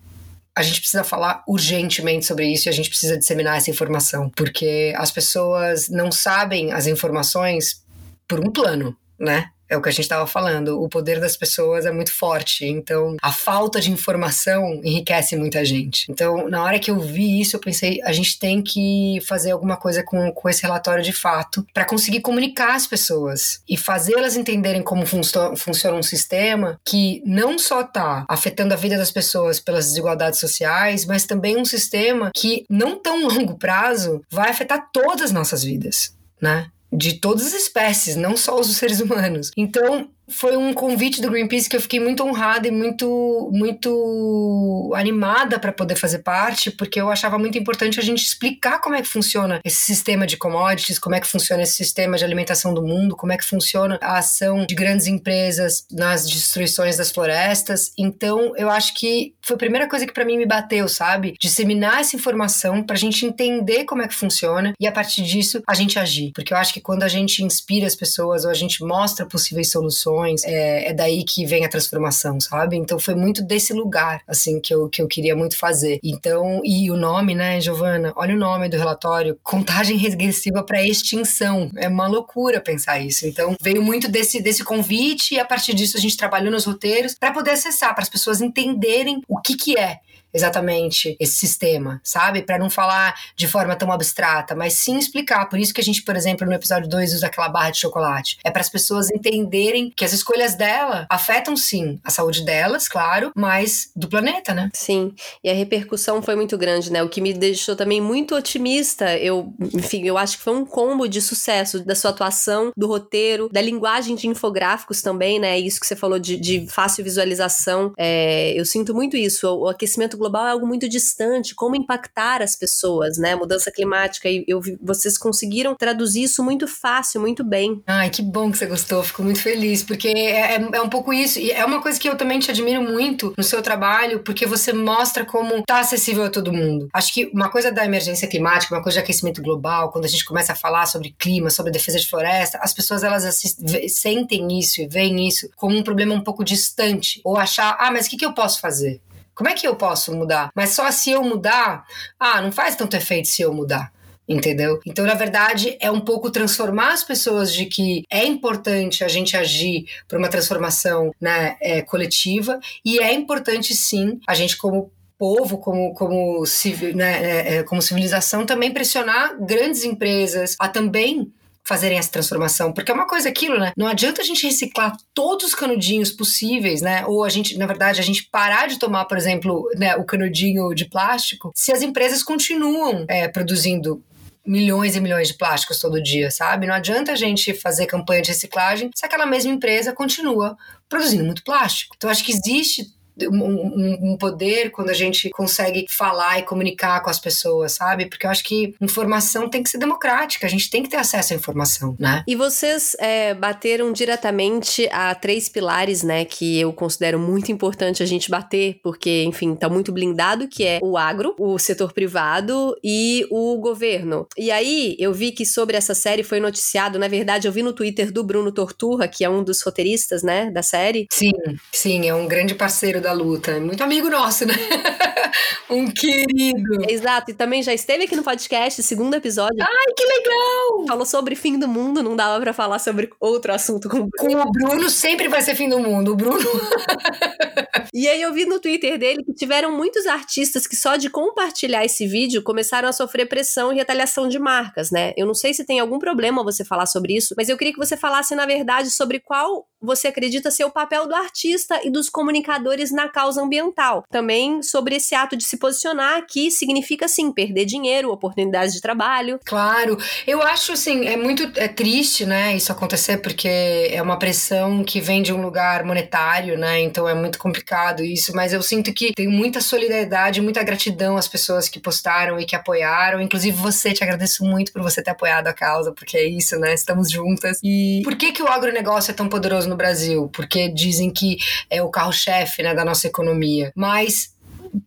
a 0.55 0.63
gente 0.63 0.79
precisa 0.79 1.03
falar 1.03 1.43
urgentemente 1.47 2.25
sobre 2.25 2.47
isso 2.47 2.67
e 2.67 2.69
a 2.69 2.73
gente 2.73 2.89
precisa 2.89 3.17
disseminar 3.17 3.57
essa 3.57 3.69
informação, 3.69 4.29
porque 4.29 4.93
as 4.95 5.11
pessoas 5.11 5.89
não 5.89 6.11
sabem 6.11 6.71
as 6.71 6.87
informações 6.87 7.83
por 8.27 8.39
um 8.39 8.49
plano, 8.49 8.95
né? 9.19 9.49
É 9.69 9.75
o 9.75 9.81
que 9.81 9.89
a 9.89 9.91
gente 9.91 10.01
estava 10.01 10.27
falando, 10.27 10.81
o 10.81 10.87
poder 10.87 11.19
das 11.19 11.35
pessoas 11.35 11.85
é 11.85 11.91
muito 11.91 12.11
forte, 12.11 12.65
então 12.65 13.15
a 13.21 13.31
falta 13.31 13.81
de 13.81 13.91
informação 13.91 14.79
enriquece 14.83 15.35
muita 15.35 15.65
gente. 15.65 16.05
Então, 16.09 16.47
na 16.49 16.63
hora 16.63 16.79
que 16.79 16.91
eu 16.91 16.99
vi 16.99 17.41
isso, 17.41 17.55
eu 17.55 17.59
pensei, 17.59 17.99
a 18.03 18.13
gente 18.13 18.37
tem 18.37 18.61
que 18.61 19.19
fazer 19.27 19.51
alguma 19.51 19.77
coisa 19.77 20.03
com, 20.03 20.31
com 20.31 20.49
esse 20.49 20.61
relatório 20.61 21.03
de 21.03 21.13
fato 21.13 21.65
para 21.73 21.85
conseguir 21.85 22.21
comunicar 22.21 22.75
as 22.75 22.85
pessoas 22.85 23.61
e 23.67 23.75
fazê-las 23.77 24.35
entenderem 24.35 24.83
como 24.83 25.05
funciona 25.05 25.97
um 25.97 26.03
sistema 26.03 26.79
que 26.85 27.21
não 27.25 27.57
só 27.57 27.81
está 27.81 28.25
afetando 28.29 28.73
a 28.73 28.77
vida 28.77 28.97
das 28.97 29.11
pessoas 29.11 29.59
pelas 29.59 29.87
desigualdades 29.87 30.39
sociais, 30.39 31.05
mas 31.05 31.25
também 31.25 31.57
um 31.57 31.65
sistema 31.65 32.31
que, 32.35 32.65
não 32.69 32.99
tão 32.99 33.25
longo 33.27 33.57
prazo, 33.57 34.21
vai 34.29 34.49
afetar 34.49 34.89
todas 34.93 35.23
as 35.23 35.31
nossas 35.31 35.63
vidas, 35.63 36.15
né? 36.41 36.67
De 36.91 37.19
todas 37.19 37.47
as 37.47 37.53
espécies, 37.53 38.15
não 38.15 38.37
só 38.37 38.59
os 38.59 38.67
seres 38.75 38.99
humanos. 38.99 39.51
Então, 39.57 40.09
foi 40.27 40.57
um 40.57 40.73
convite 40.73 41.21
do 41.21 41.29
Greenpeace 41.29 41.69
que 41.69 41.75
eu 41.75 41.81
fiquei 41.81 41.99
muito 41.99 42.23
honrada 42.23 42.67
e 42.67 42.71
muito 42.71 43.49
muito 43.51 44.91
animada 44.95 45.59
para 45.59 45.71
poder 45.71 45.95
fazer 45.95 46.19
parte, 46.19 46.71
porque 46.71 46.99
eu 46.99 47.09
achava 47.09 47.37
muito 47.37 47.57
importante 47.57 47.99
a 47.99 48.03
gente 48.03 48.23
explicar 48.23 48.79
como 48.79 48.95
é 48.95 49.01
que 49.01 49.07
funciona 49.07 49.59
esse 49.63 49.77
sistema 49.77 50.25
de 50.25 50.37
commodities, 50.37 50.97
como 50.97 51.15
é 51.15 51.19
que 51.19 51.27
funciona 51.27 51.63
esse 51.63 51.73
sistema 51.73 52.17
de 52.17 52.23
alimentação 52.23 52.73
do 52.73 52.81
mundo, 52.81 53.15
como 53.15 53.31
é 53.31 53.37
que 53.37 53.45
funciona 53.45 53.99
a 54.01 54.17
ação 54.17 54.65
de 54.65 54.73
grandes 54.73 55.07
empresas 55.07 55.85
nas 55.91 56.27
destruições 56.27 56.97
das 56.97 57.11
florestas. 57.11 57.91
Então, 57.97 58.53
eu 58.55 58.69
acho 58.69 58.93
que 58.95 59.35
foi 59.41 59.55
a 59.55 59.59
primeira 59.59 59.87
coisa 59.87 60.05
que 60.05 60.13
para 60.13 60.25
mim 60.25 60.37
me 60.37 60.45
bateu, 60.45 60.87
sabe? 60.87 61.35
Disseminar 61.39 61.99
essa 61.99 62.15
informação 62.15 62.83
para 62.83 62.95
a 62.95 62.99
gente 62.99 63.25
entender 63.25 63.85
como 63.85 64.01
é 64.01 64.07
que 64.07 64.15
funciona 64.15 64.73
e 64.79 64.87
a 64.87 64.91
partir 64.91 65.23
disso 65.23 65.61
a 65.67 65.73
gente 65.73 65.99
agir, 65.99 66.31
porque 66.33 66.53
eu 66.53 66.57
acho 66.57 66.73
que 66.73 66.81
quando 66.81 67.03
a 67.03 67.07
gente 67.07 67.43
inspira 67.43 67.85
as 67.85 67.95
pessoas 67.95 68.45
ou 68.45 68.51
a 68.51 68.55
gente 68.55 68.83
mostra 68.83 69.25
possíveis 69.25 69.71
soluções 69.71 70.14
é, 70.45 70.89
é 70.89 70.93
daí 70.93 71.23
que 71.23 71.45
vem 71.45 71.65
a 71.65 71.69
transformação, 71.69 72.39
sabe? 72.39 72.77
Então 72.77 72.99
foi 72.99 73.15
muito 73.15 73.43
desse 73.43 73.73
lugar, 73.73 74.21
assim, 74.27 74.59
que 74.59 74.73
eu, 74.73 74.87
que 74.89 75.01
eu 75.01 75.07
queria 75.07 75.35
muito 75.35 75.57
fazer. 75.57 75.99
Então, 76.03 76.61
e 76.63 76.89
o 76.91 76.95
nome, 76.95 77.35
né, 77.35 77.59
Giovana? 77.59 78.13
Olha 78.15 78.35
o 78.35 78.37
nome 78.37 78.69
do 78.69 78.77
relatório: 78.77 79.37
Contagem 79.43 79.97
Regressiva 79.97 80.63
para 80.63 80.85
Extinção. 80.85 81.71
É 81.77 81.87
uma 81.87 82.07
loucura 82.07 82.61
pensar 82.61 82.99
isso. 82.99 83.25
Então, 83.25 83.55
veio 83.61 83.81
muito 83.81 84.07
desse, 84.07 84.41
desse 84.41 84.63
convite 84.63 85.35
e 85.35 85.39
a 85.39 85.45
partir 85.45 85.73
disso 85.73 85.97
a 85.97 85.99
gente 85.99 86.17
trabalhou 86.17 86.51
nos 86.51 86.65
roteiros 86.65 87.15
para 87.15 87.31
poder 87.31 87.51
acessar, 87.51 87.93
para 87.93 88.03
as 88.03 88.09
pessoas 88.09 88.41
entenderem 88.41 89.21
o 89.27 89.39
que 89.39 89.55
que 89.55 89.77
é 89.77 89.99
exatamente 90.35 91.15
esse 91.19 91.33
sistema, 91.33 92.01
sabe? 92.03 92.41
Para 92.41 92.59
não 92.59 92.69
falar 92.69 93.15
de 93.35 93.47
forma 93.47 93.75
tão 93.75 93.91
abstrata, 93.91 94.53
mas 94.53 94.73
sim 94.73 94.97
explicar. 94.97 95.45
Por 95.47 95.57
isso 95.57 95.73
que 95.73 95.81
a 95.81 95.83
gente, 95.83 96.03
por 96.03 96.15
exemplo, 96.15 96.45
no 96.45 96.53
episódio 96.53 96.89
2 96.89 97.13
usa 97.13 97.27
aquela 97.27 97.49
barra 97.49 97.71
de 97.71 97.79
chocolate. 97.79 98.37
É 98.43 98.51
para 98.51 98.61
as 98.61 98.69
pessoas 98.69 99.09
entenderem 99.09 99.91
que 99.95 100.03
as 100.03 100.11
escolhas 100.11 100.55
dela 100.55 101.07
afetam 101.09 101.55
sim 101.55 101.99
a 102.03 102.09
saúde 102.09 102.43
delas, 102.43 102.87
claro, 102.87 103.31
mas 103.35 103.89
do 103.95 104.09
planeta, 104.09 104.53
né? 104.53 104.69
Sim. 104.73 105.13
E 105.43 105.49
a 105.49 105.53
repercussão 105.53 106.21
foi 106.21 106.35
muito 106.35 106.57
grande, 106.57 106.91
né? 106.91 107.01
O 107.01 107.09
que 107.09 107.21
me 107.21 107.33
deixou 107.33 107.75
também 107.75 108.01
muito 108.01 108.35
otimista. 108.35 109.17
Eu, 109.17 109.53
enfim, 109.73 110.05
eu 110.05 110.17
acho 110.17 110.37
que 110.37 110.43
foi 110.43 110.53
um 110.53 110.65
combo 110.65 111.07
de 111.07 111.21
sucesso 111.21 111.83
da 111.83 111.95
sua 111.95 112.11
atuação, 112.11 112.71
do 112.75 112.87
roteiro, 112.87 113.49
da 113.51 113.61
linguagem 113.61 114.15
de 114.15 114.27
infográficos 114.27 115.01
também, 115.01 115.39
né? 115.39 115.57
Isso 115.57 115.79
que 115.79 115.87
você 115.87 115.95
falou 115.95 116.19
de, 116.19 116.37
de 116.37 116.67
fácil 116.67 117.03
visualização. 117.03 117.93
É, 117.97 118.53
eu 118.59 118.65
sinto 118.65 118.93
muito 118.93 119.15
isso. 119.15 119.47
O 119.47 119.69
aquecimento 119.69 120.17
global 120.17 120.24
é 120.47 120.51
algo 120.51 120.67
muito 120.67 120.87
distante, 120.87 121.53
como 121.55 121.75
impactar 121.75 122.41
as 122.41 122.55
pessoas, 122.55 123.17
né? 123.17 123.35
Mudança 123.35 123.71
climática, 123.71 124.29
e 124.29 124.45
eu, 124.47 124.61
vocês 124.81 125.17
conseguiram 125.17 125.75
traduzir 125.75 126.23
isso 126.23 126.43
muito 126.43 126.67
fácil, 126.67 127.19
muito 127.19 127.43
bem. 127.43 127.81
Ai, 127.85 128.09
que 128.09 128.21
bom 128.21 128.51
que 128.51 128.57
você 128.57 128.65
gostou, 128.65 129.03
fico 129.03 129.23
muito 129.23 129.41
feliz, 129.41 129.83
porque 129.83 130.05
porque 130.05 130.09
é, 130.09 130.55
é, 130.55 130.69
é, 130.73 130.81
um 130.81 130.89
pouco 130.89 131.11
isso. 131.13 131.39
E 131.39 131.51
é 131.51 131.65
uma 131.65 131.81
coisa 131.81 131.99
que 131.99 132.07
eu 132.07 132.15
também 132.15 132.39
te 132.39 132.51
admiro 132.51 132.81
muito 132.81 133.33
no 133.37 133.43
seu 133.43 133.61
trabalho, 133.61 134.19
porque 134.19 134.45
você 134.45 134.71
mostra 134.71 135.25
como 135.25 135.63
tá 135.63 135.79
acessível 135.79 136.25
a 136.25 136.29
todo 136.29 136.53
mundo. 136.53 136.87
Acho 136.93 137.13
que 137.13 137.31
uma 137.33 137.49
coisa 137.49 137.71
da 137.71 137.85
emergência 137.85 138.27
climática, 138.27 138.75
uma 138.75 138.83
coisa 138.83 138.99
de 138.99 139.03
aquecimento 139.03 139.41
global, 139.41 139.91
quando 139.91 140.05
a 140.05 140.07
gente 140.07 140.25
começa 140.25 140.53
a 140.53 140.55
falar 140.55 140.85
sobre 140.85 141.15
clima, 141.17 141.49
sobre 141.49 141.71
defesa 141.71 141.99
de 141.99 142.07
floresta, 142.07 142.59
as 142.61 142.73
pessoas 142.73 143.03
elas 143.03 143.25
assistem, 143.25 143.87
sentem 143.89 144.59
isso 144.59 144.81
e 144.81 144.87
veem 144.87 145.27
isso 145.27 145.49
como 145.55 145.75
um 145.75 145.83
problema 145.83 146.13
um 146.13 146.21
pouco 146.21 146.43
distante. 146.43 147.21
Ou 147.23 147.37
achar, 147.37 147.75
ah, 147.79 147.91
mas 147.91 148.05
o 148.05 148.09
que, 148.09 148.17
que 148.17 148.25
eu 148.25 148.33
posso 148.33 148.59
fazer? 148.59 149.01
Como 149.35 149.49
é 149.49 149.53
que 149.53 149.67
eu 149.67 149.75
posso 149.75 150.15
mudar? 150.15 150.49
Mas 150.55 150.69
só 150.69 150.89
se 150.89 151.11
eu 151.11 151.21
mudar, 151.23 151.85
ah, 152.19 152.41
não 152.41 152.51
faz 152.51 152.75
tanto 152.75 152.95
efeito 152.95 153.27
se 153.27 153.41
eu 153.41 153.53
mudar 153.53 153.93
entendeu? 154.27 154.79
Então, 154.85 155.05
na 155.05 155.13
verdade, 155.13 155.77
é 155.79 155.91
um 155.91 155.99
pouco 155.99 156.31
transformar 156.31 156.93
as 156.93 157.03
pessoas 157.03 157.53
de 157.53 157.65
que 157.65 158.03
é 158.09 158.25
importante 158.25 159.03
a 159.03 159.07
gente 159.07 159.37
agir 159.37 159.85
para 160.07 160.17
uma 160.17 160.29
transformação 160.29 161.13
né, 161.21 161.55
é, 161.61 161.81
coletiva 161.81 162.59
e 162.83 162.99
é 162.99 163.13
importante 163.13 163.75
sim 163.75 164.19
a 164.27 164.33
gente 164.33 164.57
como 164.57 164.91
povo, 165.17 165.57
como, 165.59 165.93
como, 165.93 166.45
civil, 166.45 166.95
né, 166.95 167.23
é, 167.23 167.55
é, 167.55 167.63
como 167.63 167.81
civilização, 167.81 168.45
também 168.45 168.71
pressionar 168.71 169.37
grandes 169.39 169.83
empresas 169.83 170.55
a 170.59 170.67
também 170.67 171.31
fazerem 171.65 171.97
essa 171.97 172.11
transformação, 172.11 172.71
porque 172.71 172.91
é 172.91 172.93
uma 172.93 173.07
coisa 173.07 173.27
aquilo, 173.27 173.59
né? 173.59 173.73
Não 173.75 173.87
adianta 173.87 174.21
a 174.21 174.25
gente 174.25 174.45
reciclar 174.45 174.95
todos 175.13 175.47
os 175.47 175.55
canudinhos 175.55 176.11
possíveis, 176.11 176.81
né? 176.81 177.05
Ou 177.07 177.23
a 177.23 177.29
gente, 177.29 177.57
na 177.57 177.65
verdade, 177.65 177.99
a 177.99 178.03
gente 178.03 178.29
parar 178.29 178.67
de 178.67 178.77
tomar, 178.77 179.05
por 179.05 179.17
exemplo, 179.17 179.67
né, 179.75 179.95
o 179.95 180.05
canudinho 180.05 180.73
de 180.73 180.85
plástico, 180.85 181.51
se 181.55 181.71
as 181.71 181.81
empresas 181.81 182.21
continuam 182.23 183.05
é, 183.09 183.27
produzindo 183.27 184.03
milhões 184.45 184.95
e 184.95 185.01
milhões 185.01 185.29
de 185.29 185.33
plásticos 185.33 185.79
todo 185.79 186.01
dia, 186.01 186.29
sabe? 186.29 186.67
Não 186.67 186.75
adianta 186.75 187.13
a 187.13 187.15
gente 187.15 187.53
fazer 187.53 187.87
campanha 187.87 188.21
de 188.21 188.29
reciclagem 188.29 188.91
se 188.93 189.05
aquela 189.05 189.25
mesma 189.25 189.51
empresa 189.51 189.91
continua 189.91 190.55
produzindo 190.87 191.25
muito 191.25 191.43
plástico. 191.43 191.95
Então, 191.97 192.09
acho 192.09 192.23
que 192.23 192.31
existe 192.31 192.85
um, 193.23 194.11
um, 194.11 194.17
poder 194.17 194.71
quando 194.71 194.89
a 194.89 194.93
gente 194.93 195.29
consegue 195.29 195.85
falar 195.89 196.39
e 196.39 196.43
comunicar 196.43 197.01
com 197.01 197.09
as 197.09 197.19
pessoas, 197.19 197.73
sabe? 197.73 198.07
Porque 198.07 198.25
eu 198.25 198.29
acho 198.29 198.43
que 198.43 198.75
informação 198.81 199.49
tem 199.49 199.63
que 199.63 199.69
ser 199.69 199.77
democrática, 199.77 200.45
a 200.45 200.49
gente 200.49 200.69
tem 200.69 200.83
que 200.83 200.89
ter 200.89 200.97
acesso 200.97 201.33
à 201.33 201.35
informação, 201.35 201.95
né? 201.99 202.23
E 202.27 202.35
vocês 202.35 202.95
é, 202.99 203.33
bateram 203.33 203.91
diretamente 203.93 204.87
a 204.91 205.15
três 205.15 205.47
pilares, 205.47 206.03
né, 206.03 206.25
que 206.25 206.59
eu 206.59 206.73
considero 206.73 207.17
muito 207.19 207.51
importante 207.51 208.03
a 208.03 208.05
gente 208.05 208.29
bater, 208.29 208.79
porque, 208.83 209.23
enfim, 209.23 209.55
tá 209.55 209.69
muito 209.69 209.91
blindado, 209.91 210.47
que 210.47 210.65
é 210.65 210.79
o 210.81 210.97
agro, 210.97 211.35
o 211.39 211.57
setor 211.57 211.93
privado 211.93 212.75
e 212.83 213.25
o 213.29 213.57
governo. 213.57 214.27
E 214.37 214.51
aí, 214.51 214.95
eu 214.99 215.13
vi 215.13 215.31
que 215.31 215.45
sobre 215.45 215.77
essa 215.77 215.93
série 215.93 216.23
foi 216.23 216.39
noticiado, 216.39 216.99
na 216.99 217.07
verdade, 217.07 217.47
eu 217.47 217.51
vi 217.51 217.63
no 217.63 217.73
Twitter 217.73 218.11
do 218.11 218.23
Bruno 218.23 218.51
Torturra, 218.51 219.07
que 219.07 219.23
é 219.23 219.29
um 219.29 219.43
dos 219.43 219.61
roteiristas, 219.61 220.23
né, 220.23 220.49
da 220.51 220.61
série. 220.61 221.07
Sim, 221.11 221.31
sim, 221.71 222.07
é 222.07 222.13
um 222.13 222.27
grande 222.27 222.55
parceiro 222.55 223.01
da 223.05 223.13
luta. 223.13 223.51
É 223.51 223.59
muito 223.59 223.83
amigo 223.83 224.09
nosso, 224.09 224.47
né? 224.47 224.53
um 225.69 225.85
querido. 225.85 226.89
Exato, 226.89 227.29
e 227.29 227.33
também 227.35 227.61
já 227.61 227.71
esteve 227.71 228.05
aqui 228.05 228.15
no 228.15 228.23
podcast, 228.23 228.81
segundo 228.81 229.13
episódio. 229.13 229.61
Ai, 229.61 229.93
que 229.95 230.03
legal! 230.03 230.87
Falou 230.87 231.05
sobre 231.05 231.35
fim 231.35 231.59
do 231.59 231.67
mundo, 231.67 232.01
não 232.01 232.15
dava 232.15 232.41
para 232.41 232.51
falar 232.51 232.79
sobre 232.79 233.11
outro 233.19 233.53
assunto 233.53 233.87
com 233.87 233.97
o 233.97 234.07
Bruno. 234.07 234.43
Com 234.43 234.49
o 234.49 234.51
Bruno 234.51 234.89
sempre 234.89 235.27
vai 235.27 235.41
ser 235.41 235.53
fim 235.53 235.69
do 235.69 235.79
mundo, 235.79 236.13
o 236.13 236.15
Bruno. 236.15 236.39
e 237.97 238.09
aí 238.09 238.21
eu 238.21 238.33
vi 238.33 238.45
no 238.45 238.59
Twitter 238.59 238.99
dele 238.99 239.23
que 239.23 239.33
tiveram 239.33 239.71
muitos 239.71 240.05
artistas 240.05 240.67
que 240.67 240.75
só 240.75 240.97
de 240.97 241.09
compartilhar 241.09 241.85
esse 241.85 242.05
vídeo 242.05 242.43
começaram 242.43 242.89
a 242.89 242.91
sofrer 242.91 243.25
pressão 243.25 243.71
e 243.71 243.77
retaliação 243.77 244.27
de 244.27 244.37
marcas, 244.37 244.91
né? 244.91 245.13
Eu 245.15 245.25
não 245.25 245.33
sei 245.33 245.53
se 245.53 245.65
tem 245.65 245.79
algum 245.79 245.97
problema 245.97 246.43
você 246.43 246.65
falar 246.65 246.87
sobre 246.87 247.15
isso, 247.15 247.33
mas 247.37 247.47
eu 247.47 247.57
queria 247.57 247.71
que 247.71 247.79
você 247.79 247.95
falasse 247.95 248.35
na 248.35 248.45
verdade 248.45 248.91
sobre 248.91 249.21
qual 249.21 249.65
você 249.81 250.09
acredita 250.09 250.51
ser 250.51 250.65
o 250.65 250.71
papel 250.71 251.07
do 251.07 251.15
artista 251.15 251.79
e 251.85 251.89
dos 251.89 252.09
comunicadores 252.09 252.91
na 252.91 253.07
causa 253.07 253.41
ambiental. 253.41 254.03
Também 254.09 254.61
sobre 254.61 254.95
esse 254.95 255.15
ato 255.15 255.37
de 255.37 255.45
se 255.45 255.57
posicionar, 255.57 256.25
que 256.27 256.51
significa, 256.51 257.07
sim, 257.07 257.31
perder 257.31 257.65
dinheiro, 257.65 258.11
oportunidades 258.11 258.73
de 258.73 258.81
trabalho. 258.81 259.39
Claro. 259.45 259.97
Eu 260.25 260.41
acho, 260.41 260.73
assim, 260.73 261.05
é 261.05 261.15
muito 261.15 261.49
é 261.55 261.67
triste, 261.67 262.25
né, 262.25 262.55
isso 262.55 262.71
acontecer, 262.71 263.19
porque 263.19 263.47
é 263.47 264.01
uma 264.01 264.17
pressão 264.17 264.83
que 264.83 264.99
vem 264.99 265.21
de 265.21 265.31
um 265.31 265.41
lugar 265.41 265.85
monetário, 265.85 266.57
né, 266.57 266.81
então 266.81 267.07
é 267.07 267.13
muito 267.13 267.37
complicado 267.37 267.84
isso, 268.03 268.35
mas 268.35 268.53
eu 268.53 268.61
sinto 268.61 268.93
que 268.93 269.13
tem 269.13 269.27
muita 269.27 269.61
solidariedade, 269.61 270.41
muita 270.41 270.63
gratidão 270.63 271.17
às 271.17 271.27
pessoas 271.27 271.67
que 271.67 271.79
postaram 271.79 272.39
e 272.39 272.45
que 272.45 272.55
apoiaram, 272.55 273.21
inclusive 273.21 273.55
você, 273.55 273.93
te 273.93 274.03
agradeço 274.03 274.43
muito 274.43 274.71
por 274.71 274.81
você 274.81 275.01
ter 275.01 275.11
apoiado 275.11 275.47
a 275.47 275.53
causa, 275.53 275.91
porque 275.91 276.17
é 276.17 276.25
isso, 276.25 276.57
né, 276.59 276.73
estamos 276.73 277.11
juntas. 277.11 277.59
E 277.63 278.01
por 278.03 278.15
que 278.15 278.31
que 278.31 278.43
o 278.43 278.47
agronegócio 278.47 279.11
é 279.11 279.13
tão 279.13 279.27
poderoso 279.29 279.69
no 279.69 279.75
Brasil? 279.75 280.29
Porque 280.33 280.69
dizem 280.69 281.11
que 281.11 281.37
é 281.69 281.81
o 281.81 281.89
carro-chefe, 281.89 282.63
né, 282.63 282.73
da 282.73 282.85
nossa 282.85 283.07
economia. 283.07 283.71
Mas 283.75 284.34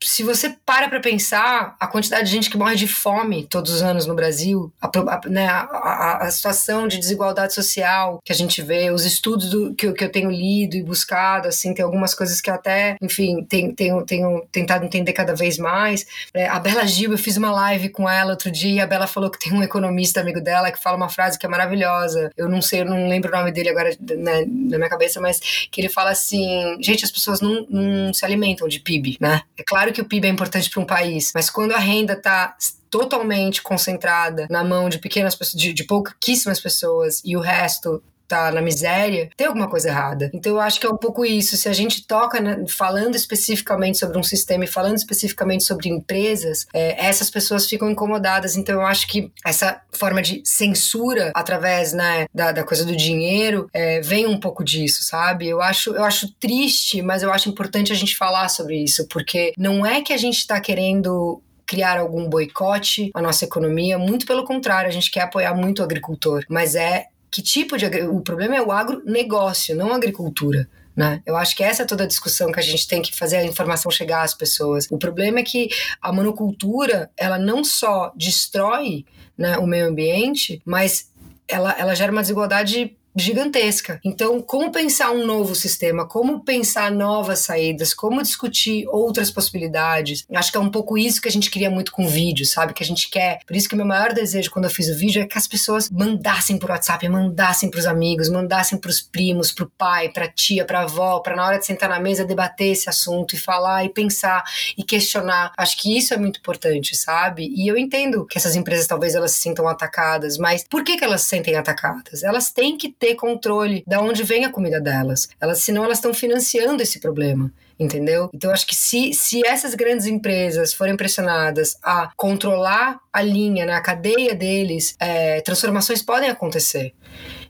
se 0.03 0.23
você 0.23 0.57
para 0.65 0.89
para 0.89 1.01
pensar 1.01 1.77
a 1.79 1.87
quantidade 1.87 2.27
de 2.27 2.33
gente 2.33 2.51
que 2.51 2.57
morre 2.57 2.77
de 2.77 2.87
fome 2.87 3.47
todos 3.47 3.73
os 3.73 3.83
anos 3.83 4.07
no 4.07 4.15
Brasil, 4.15 4.73
a, 4.81 4.87
a, 4.87 5.21
né, 5.29 5.47
a, 5.47 6.19
a, 6.23 6.31
situação 6.31 6.89
de 6.89 6.99
desigualdade 6.99 7.55
social 7.55 8.21
que 8.25 8.33
a 8.33 8.35
gente 8.35 8.63
vê, 8.63 8.91
os 8.91 9.05
estudos 9.05 9.51
do, 9.51 9.75
que, 9.75 9.87
eu, 9.87 9.95
que 9.95 10.05
eu 10.05 10.11
tenho 10.11 10.31
lido 10.31 10.77
e 10.77 10.83
buscado, 10.83 11.49
assim, 11.49 11.75
tem 11.75 11.85
algumas 11.85 12.15
coisas 12.15 12.41
que 12.41 12.51
eu 12.51 12.55
até, 12.55 12.97
enfim, 13.01 13.45
tenho, 13.45 13.75
tenho, 13.75 14.05
tenho 14.05 14.47
tentado 14.51 14.85
entender 14.85 15.13
cada 15.13 15.35
vez 15.35 15.59
mais. 15.59 16.07
É, 16.35 16.47
a 16.47 16.59
Bela 16.59 16.87
Gil, 16.87 17.13
eu 17.13 17.19
fiz 17.19 17.37
uma 17.37 17.51
live 17.51 17.89
com 17.89 18.09
ela 18.09 18.31
outro 18.31 18.51
dia 18.51 18.73
e 18.73 18.81
a 18.81 18.87
Bela 18.87 19.07
falou 19.07 19.31
que 19.31 19.39
tem 19.39 19.53
um 19.53 19.63
economista 19.63 20.21
amigo 20.21 20.41
dela 20.41 20.71
que 20.71 20.83
fala 20.83 20.97
uma 20.97 21.09
frase 21.09 21.39
que 21.39 21.47
é 21.47 21.49
maravilhosa. 21.49 22.31
Eu 22.37 22.49
não 22.49 22.61
sei, 22.61 22.81
eu 22.81 22.87
não 22.87 23.09
lembro 23.09 23.33
o 23.33 23.37
nome 23.37 23.53
dele 23.53 23.71
agora 23.71 23.91
né, 24.01 24.45
na 24.47 24.79
minha 24.79 24.89
cabeça, 24.89 25.21
mas 25.21 25.41
que 25.71 25.81
ele 25.81 25.89
fala 25.89 26.11
assim: 26.11 26.77
gente, 26.81 27.05
as 27.05 27.11
pessoas 27.11 27.41
não, 27.41 27.67
não 27.69 28.13
se 28.13 28.25
alimentam 28.25 28.69
de 28.69 28.81
PIB, 28.81 29.17
né? 29.21 29.43
É 29.57 29.63
claro 29.63 29.78
Claro 29.79 29.93
que 29.93 30.01
o 30.01 30.05
PIB 30.05 30.27
é 30.27 30.31
importante 30.31 30.69
para 30.69 30.83
um 30.83 30.85
país, 30.85 31.31
mas 31.33 31.49
quando 31.49 31.71
a 31.71 31.79
renda 31.79 32.15
está 32.15 32.57
totalmente 32.91 33.63
concentrada 33.63 34.49
na 34.51 34.65
mão 34.65 34.89
de 34.89 34.99
pequenas 34.99 35.37
pessoas, 35.37 35.63
de, 35.63 35.73
de 35.73 35.85
pouquíssimas 35.85 36.59
pessoas 36.59 37.23
e 37.25 37.37
o 37.37 37.41
resto 37.41 38.03
tá 38.29 38.53
na 38.53 38.61
miséria, 38.61 39.31
tem 39.37 39.47
alguma 39.47 39.69
coisa 39.69 39.89
errada. 39.89 40.31
Então 40.35 40.53
eu 40.53 40.61
acho 40.61 40.79
que 40.79 40.87
é 40.87 40.91
um 40.91 40.97
pouco 40.97 41.25
isso. 41.25 41.57
Se 41.57 41.69
a 41.69 41.73
gente 41.73 42.07
toca 42.07 42.41
né, 42.41 42.65
falando 42.69 43.17
especificamente 43.17 43.99
sobre 43.99 44.19
um 44.19 44.23
sistema 44.23 44.65
e 44.65 44.69
falando 44.69 44.97
especificamente 44.97 45.65
sobre 45.65 45.89
empresas, 45.89 46.67
é, 46.75 47.07
essas 47.07 47.31
pessoas 47.31 47.67
ficam 47.67 47.91
incomodadas. 47.91 48.57
Então 48.57 48.75
eu 48.75 48.87
acho 48.87 49.09
que 49.09 49.33
essa 49.45 49.81
forma 49.91 50.21
de 50.21 50.43
censura 50.45 51.33
através 51.35 51.93
né, 51.93 52.27
da, 52.33 52.53
da 52.53 52.63
coisa 52.63 52.85
do 52.85 52.95
dinheiro 52.95 53.69
é, 53.73 54.01
vem 54.01 54.27
um 54.27 54.39
pouco 54.39 54.63
disso, 54.63 55.03
sabe? 55.03 55.49
Eu 55.49 55.63
acho, 55.63 55.95
eu 55.95 56.05
acho 56.05 56.33
triste, 56.35 57.01
mas 57.01 57.23
eu 57.23 57.33
acho 57.33 57.49
importante 57.49 57.93
a 57.93 57.97
gente 57.97 58.15
falar 58.15 58.49
sobre 58.49 58.77
isso, 58.77 59.09
porque 59.09 59.53
não 59.57 59.85
é 59.87 60.03
que 60.03 60.13
a 60.13 60.17
gente 60.19 60.39
está 60.39 60.61
querendo 60.61 61.43
criar 61.67 61.99
algum 61.99 62.29
boicote 62.29 63.11
à 63.15 63.21
nossa 63.21 63.45
economia, 63.45 63.99
muito 63.99 64.27
pelo 64.27 64.45
contrário, 64.45 64.89
a 64.89 64.93
gente 64.93 65.11
quer 65.11 65.21
apoiar 65.21 65.55
muito 65.55 65.81
o 65.81 65.85
agricultor, 65.85 66.43
mas 66.49 66.75
é 66.75 67.05
que 67.31 67.43
tipo 67.43 67.77
de. 67.77 67.87
O 68.07 68.21
problema 68.21 68.57
é 68.57 68.63
o 68.63 68.73
agronegócio, 68.73 69.75
não 69.75 69.93
a 69.93 69.97
agricultura. 69.97 70.69
Né? 70.97 71.23
Eu 71.25 71.37
acho 71.37 71.55
que 71.55 71.63
essa 71.63 71.85
é 71.85 71.87
toda 71.87 72.03
a 72.03 72.09
discussão 72.09 72.51
que 72.51 72.59
a 72.59 72.63
gente 72.63 72.89
tem 72.89 73.01
que 73.01 73.17
fazer 73.17 73.37
a 73.37 73.45
informação 73.45 73.89
chegar 73.89 74.23
às 74.23 74.35
pessoas. 74.35 74.89
O 74.91 74.99
problema 74.99 75.39
é 75.39 75.45
que 75.45 75.69
a 76.03 76.13
monocultura, 76.13 77.09
ela 77.17 77.39
não 77.39 77.63
só 77.63 78.13
destrói 78.17 79.05
né, 79.37 79.57
o 79.59 79.67
meio 79.67 79.87
ambiente, 79.87 80.61
mas 80.65 81.13
ela, 81.47 81.73
ela 81.79 81.95
gera 81.95 82.11
uma 82.11 82.21
desigualdade 82.21 82.98
gigantesca. 83.17 84.01
Então, 84.05 84.41
como 84.41 84.71
pensar 84.71 85.11
um 85.11 85.27
novo 85.27 85.55
sistema? 85.55 86.07
Como 86.07 86.45
pensar 86.45 86.91
novas 86.91 87.41
saídas? 87.41 87.93
Como 87.93 88.23
discutir 88.23 88.87
outras 88.89 89.31
possibilidades? 89.31 90.25
Acho 90.35 90.51
que 90.51 90.57
é 90.57 90.61
um 90.61 90.71
pouco 90.71 90.97
isso 90.97 91.21
que 91.21 91.29
a 91.29 91.31
gente 91.31 91.51
queria 91.51 91.71
muito 91.71 91.93
com 91.93 92.05
o 92.05 92.09
vídeo, 92.09 92.47
sabe? 92.47 92.73
Que 92.73 92.83
a 92.83 92.87
gente 92.87 93.11
quer. 93.11 93.41
Por 93.47 93.57
isso 93.57 93.69
que 93.69 93.75
o 93.75 93.77
meu 93.77 93.87
maior 93.87 94.13
desejo 94.13 94.51
quando 94.51 94.67
eu 94.67 94.71
fiz 94.71 94.89
o 94.89 94.95
vídeo 94.95 95.23
é 95.23 95.27
que 95.27 95.39
as 95.39 95.49
pessoas 95.49 95.91
mandassem 95.91 96.59
por 96.59 96.71
WhatsApp, 96.71 97.09
mandassem 97.09 97.71
para 97.71 97.81
os 97.81 97.87
amigos, 97.87 98.29
mandassem 98.29 98.79
para 98.79 98.91
os 98.91 99.01
primos, 99.01 99.53
para 99.53 99.65
o 99.65 99.71
pai, 99.77 100.09
para 100.11 100.29
tia, 100.29 100.65
para 100.65 100.83
avó, 100.83 101.21
para 101.21 101.37
na 101.37 101.47
hora 101.47 101.59
de 101.59 101.67
sentar 101.67 101.89
na 101.89 102.01
mesa 102.01 102.25
debater 102.25 102.73
esse 102.73 102.89
assunto 102.89 103.35
e 103.35 103.39
falar 103.39 103.85
e 103.85 103.89
pensar 103.89 104.45
e 104.77 104.83
questionar. 104.83 105.53
Acho 105.57 105.77
que 105.77 105.97
isso 105.97 106.15
é 106.15 106.17
muito 106.17 106.39
importante, 106.39 106.97
sabe? 106.97 107.53
E 107.55 107.67
eu 107.67 107.77
entendo 107.77 108.27
que 108.27 108.39
essas 108.39 108.57
empresas 108.57 108.87
talvez 108.87 109.15
elas 109.15 109.33
se 109.33 109.41
sintam 109.41 109.67
atacadas, 109.69 110.39
mas 110.39 110.65
por 110.65 110.85
que, 110.85 110.97
que 110.97 111.05
elas 111.05 111.23
se 111.23 111.29
sentem 111.29 111.57
atacadas? 111.57 112.23
Elas 112.23 112.51
têm 112.51 112.77
que 112.77 112.89
ter 112.91 113.08
ter 113.09 113.15
controle 113.15 113.83
de 113.87 113.97
onde 113.97 114.23
vem 114.23 114.45
a 114.45 114.51
comida 114.51 114.81
delas. 114.81 115.29
Elas, 115.41 115.63
senão 115.63 115.85
elas 115.85 115.99
estão 115.99 116.13
financiando 116.13 116.83
esse 116.83 117.01
problema 117.01 117.51
entendeu? 117.79 118.29
Então 118.35 118.51
acho 118.51 118.67
que 118.67 118.75
se, 118.75 119.13
se 119.15 119.47
essas 119.47 119.75
grandes 119.75 120.07
empresas 120.07 120.75
forem 120.75 120.97
pressionadas 120.97 121.79
a 121.81 122.11
controlar 122.17 122.99
a 123.13 123.23
linha, 123.23 123.65
né, 123.65 123.75
a 123.75 123.81
cadeia 123.81 124.35
deles, 124.35 124.97
é, 124.99 125.41
transformações 125.43 126.03
podem 126.03 126.29
acontecer. 126.29 126.93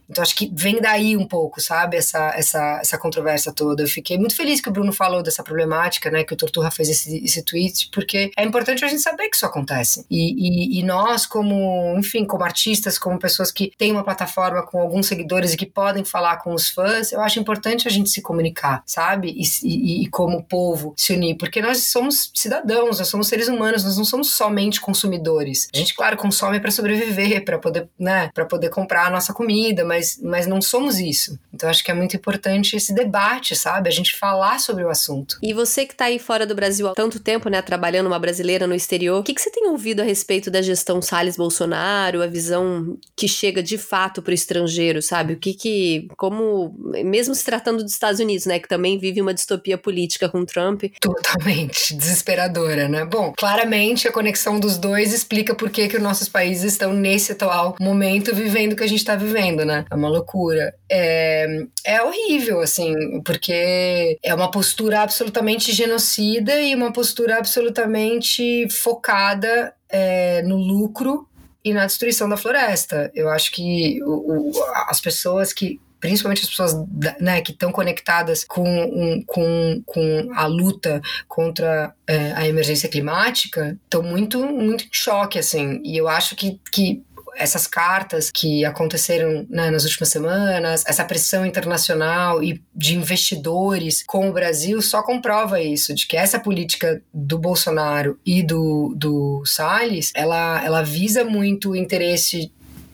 Então 0.09 0.21
acho 0.21 0.35
que 0.35 0.51
vem 0.53 0.81
daí 0.81 1.15
um 1.15 1.25
pouco, 1.25 1.61
sabe, 1.61 1.97
essa, 1.97 2.33
essa, 2.35 2.79
essa 2.81 2.97
controvérsia 2.97 3.53
toda. 3.53 3.83
Eu 3.83 3.87
fiquei 3.87 4.17
muito 4.17 4.35
feliz 4.35 4.59
que 4.61 4.69
o 4.69 4.71
Bruno 4.71 4.91
falou 4.91 5.21
dessa 5.21 5.43
problemática, 5.43 6.09
né, 6.09 6.23
que 6.23 6.33
o 6.33 6.37
Torturra 6.37 6.71
fez 6.71 6.89
esse, 6.89 7.23
esse 7.23 7.43
tweet, 7.43 7.89
porque 7.93 8.31
é 8.37 8.43
importante 8.43 8.83
a 8.83 8.87
gente 8.87 9.01
saber 9.01 9.29
que 9.29 9.35
isso 9.35 9.45
acontece. 9.45 10.05
E, 10.09 10.77
e, 10.77 10.79
e 10.79 10.83
nós, 10.83 11.25
como, 11.25 11.95
enfim, 11.97 12.25
como 12.25 12.43
artistas, 12.43 12.97
como 12.97 13.19
pessoas 13.19 13.51
que 13.51 13.71
têm 13.77 13.91
uma 13.91 14.03
plataforma 14.03 14.65
com 14.65 14.79
alguns 14.79 15.07
seguidores 15.07 15.53
e 15.53 15.57
que 15.57 15.65
podem 15.65 16.03
falar 16.03 16.37
com 16.37 16.53
os 16.53 16.69
fãs, 16.69 17.11
eu 17.11 17.21
acho 17.21 17.39
importante 17.39 17.87
a 17.87 17.91
gente 17.91 18.09
se 18.09 18.21
comunicar, 18.21 18.83
sabe? 18.85 19.29
E, 19.29 19.43
e, 19.63 20.03
e 20.03 20.07
como 20.07 20.43
povo 20.43 20.93
se 20.97 21.13
unir, 21.13 21.35
porque 21.37 21.61
nós 21.61 21.87
somos 21.87 22.31
cidadãos, 22.33 22.99
nós 22.99 23.07
somos 23.07 23.27
seres 23.27 23.47
humanos, 23.47 23.83
nós 23.83 23.97
não 23.97 24.05
somos 24.05 24.35
somente 24.35 24.81
consumidores. 24.81 25.67
A 25.73 25.77
gente, 25.77 25.93
claro, 25.93 26.17
consome 26.17 26.59
para 26.59 26.71
sobreviver, 26.71 27.43
para 27.45 27.59
poder, 27.59 27.89
né, 27.99 28.29
para 28.33 28.45
poder 28.45 28.69
comprar 28.69 29.07
a 29.07 29.09
nossa 29.09 29.33
comida, 29.33 29.85
mas, 29.85 29.98
mas 30.21 30.47
não 30.47 30.61
somos 30.61 30.99
isso. 30.99 31.37
Então 31.53 31.69
acho 31.69 31.83
que 31.83 31.91
é 31.91 31.93
muito 31.93 32.15
importante 32.15 32.75
esse 32.75 32.93
debate, 32.93 33.55
sabe? 33.55 33.89
A 33.89 33.91
gente 33.91 34.15
falar 34.17 34.59
sobre 34.59 34.83
o 34.83 34.89
assunto. 34.89 35.37
E 35.41 35.53
você 35.53 35.85
que 35.85 35.93
está 35.93 36.05
aí 36.05 36.19
fora 36.19 36.45
do 36.45 36.55
Brasil 36.55 36.87
há 36.87 36.93
tanto 36.93 37.19
tempo, 37.19 37.49
né, 37.49 37.61
trabalhando 37.61 38.07
uma 38.07 38.19
brasileira 38.19 38.67
no 38.67 38.75
exterior, 38.75 39.19
o 39.19 39.23
que, 39.23 39.33
que 39.33 39.41
você 39.41 39.51
tem 39.51 39.67
ouvido 39.67 40.01
a 40.01 40.05
respeito 40.05 40.49
da 40.49 40.61
gestão 40.61 41.01
Salles 41.01 41.35
Bolsonaro, 41.35 42.21
a 42.21 42.27
visão 42.27 42.97
que 43.15 43.27
chega 43.27 43.61
de 43.61 43.77
fato 43.77 44.21
para 44.21 44.31
o 44.31 44.33
estrangeiro, 44.33 45.01
sabe? 45.01 45.33
O 45.33 45.37
que 45.37 45.53
que, 45.53 46.07
como, 46.17 46.75
mesmo 47.03 47.35
se 47.35 47.43
tratando 47.43 47.83
dos 47.83 47.93
Estados 47.93 48.19
Unidos, 48.19 48.45
né, 48.45 48.59
que 48.59 48.67
também 48.67 48.97
vive 48.97 49.21
uma 49.21 49.33
distopia 49.33 49.77
política 49.77 50.29
com 50.29 50.45
Trump. 50.45 50.83
Totalmente 50.99 51.95
desesperadora, 51.97 52.87
né? 52.87 53.05
Bom, 53.05 53.33
claramente 53.37 54.07
a 54.07 54.11
conexão 54.11 54.59
dos 54.59 54.77
dois 54.77 55.13
explica 55.13 55.55
por 55.55 55.69
que 55.69 55.87
que 55.87 55.97
os 55.97 56.03
nossos 56.03 56.29
países 56.29 56.73
estão 56.73 56.93
nesse 56.93 57.31
atual 57.31 57.75
momento 57.79 58.33
vivendo 58.33 58.73
o 58.73 58.75
que 58.75 58.83
a 58.83 58.87
gente 58.87 58.99
está 58.99 59.15
vivendo, 59.15 59.65
né? 59.65 59.85
É 59.91 59.95
uma 59.95 60.09
loucura. 60.09 60.73
É, 60.89 61.65
é 61.83 62.01
horrível, 62.03 62.59
assim, 62.61 62.93
porque 63.23 64.17
é 64.23 64.33
uma 64.33 64.51
postura 64.51 65.01
absolutamente 65.01 65.71
genocida 65.71 66.61
e 66.61 66.75
uma 66.75 66.93
postura 66.93 67.37
absolutamente 67.37 68.69
focada 68.69 69.73
é, 69.89 70.41
no 70.43 70.57
lucro 70.57 71.27
e 71.63 71.73
na 71.73 71.85
destruição 71.85 72.29
da 72.29 72.37
floresta. 72.37 73.11
Eu 73.15 73.29
acho 73.29 73.51
que 73.51 74.01
o, 74.03 74.51
o, 74.51 74.63
as 74.87 75.01
pessoas 75.01 75.51
que 75.51 75.79
principalmente 75.99 76.43
as 76.43 76.49
pessoas 76.49 76.73
né, 77.19 77.41
que 77.41 77.51
estão 77.51 77.71
conectadas 77.71 78.43
com, 78.43 78.63
um, 78.63 79.23
com, 79.25 79.83
com 79.85 80.29
a 80.33 80.45
luta 80.45 81.01
contra 81.27 81.93
é, 82.07 82.31
a 82.33 82.47
emergência 82.47 82.89
climática, 82.89 83.77
estão 83.83 84.01
muito, 84.01 84.39
muito 84.45 84.85
em 84.85 84.89
choque, 84.91 85.37
assim. 85.37 85.81
E 85.83 85.97
eu 85.97 86.07
acho 86.07 86.35
que, 86.35 86.59
que 86.71 87.03
essas 87.39 87.65
cartas 87.65 88.29
que 88.29 88.65
aconteceram 88.65 89.45
né, 89.49 89.71
nas 89.71 89.83
últimas 89.85 90.09
semanas, 90.09 90.83
essa 90.85 91.05
pressão 91.05 91.45
internacional 91.45 92.43
e 92.43 92.61
de 92.75 92.95
investidores 92.95 94.03
com 94.05 94.29
o 94.29 94.33
Brasil 94.33 94.81
só 94.81 95.01
comprova 95.01 95.61
isso, 95.61 95.95
de 95.95 96.05
que 96.05 96.17
essa 96.17 96.39
política 96.39 97.01
do 97.13 97.39
Bolsonaro 97.39 98.19
e 98.25 98.43
do, 98.43 98.93
do 98.95 99.43
Salles, 99.45 100.11
ela, 100.13 100.63
ela 100.63 100.83
visa 100.83 101.23
muito 101.23 101.71
o 101.71 101.75
interesse 101.75 102.51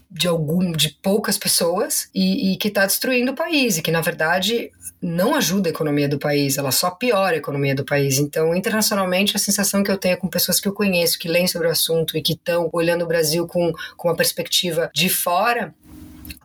de 0.10 0.28
algum 0.28 0.72
de 0.72 0.90
poucas 1.02 1.38
pessoas 1.38 2.08
e, 2.16 2.54
e 2.54 2.58
que 2.58 2.70
está 2.70 2.86
destruindo 2.86 3.34
o 3.34 3.36
país 3.36 3.78
e 3.78 3.82
que 3.82 3.92
na 3.92 4.00
verdade 4.00 4.72
não 5.06 5.36
ajuda 5.36 5.70
a 5.70 5.72
economia 5.72 6.10
do 6.10 6.18
país, 6.18 6.58
ela 6.58 6.72
só 6.72 6.90
piora 6.90 7.36
a 7.36 7.38
economia 7.38 7.76
do 7.76 7.86
país. 7.86 8.18
Então, 8.18 8.56
internacionalmente, 8.56 9.36
a 9.36 9.40
sensação 9.40 9.84
que 9.84 9.92
eu 9.92 9.98
tenho 9.98 10.18
com 10.18 10.28
pessoas 10.28 10.60
que 10.60 10.68
eu 10.68 10.74
conheço, 10.74 11.20
que 11.20 11.28
leem 11.28 11.48
sobre 11.48 11.68
o 11.68 11.72
assunto 11.72 12.18
e 12.18 12.22
que 12.22 12.34
estão 12.34 12.70
olhando 12.74 13.04
o 13.04 13.08
Brasil 13.08 13.46
com, 13.46 13.72
com 13.96 14.08
uma 14.08 14.16
perspectiva 14.16 14.90
de 14.94 15.08
fora, 15.08 15.74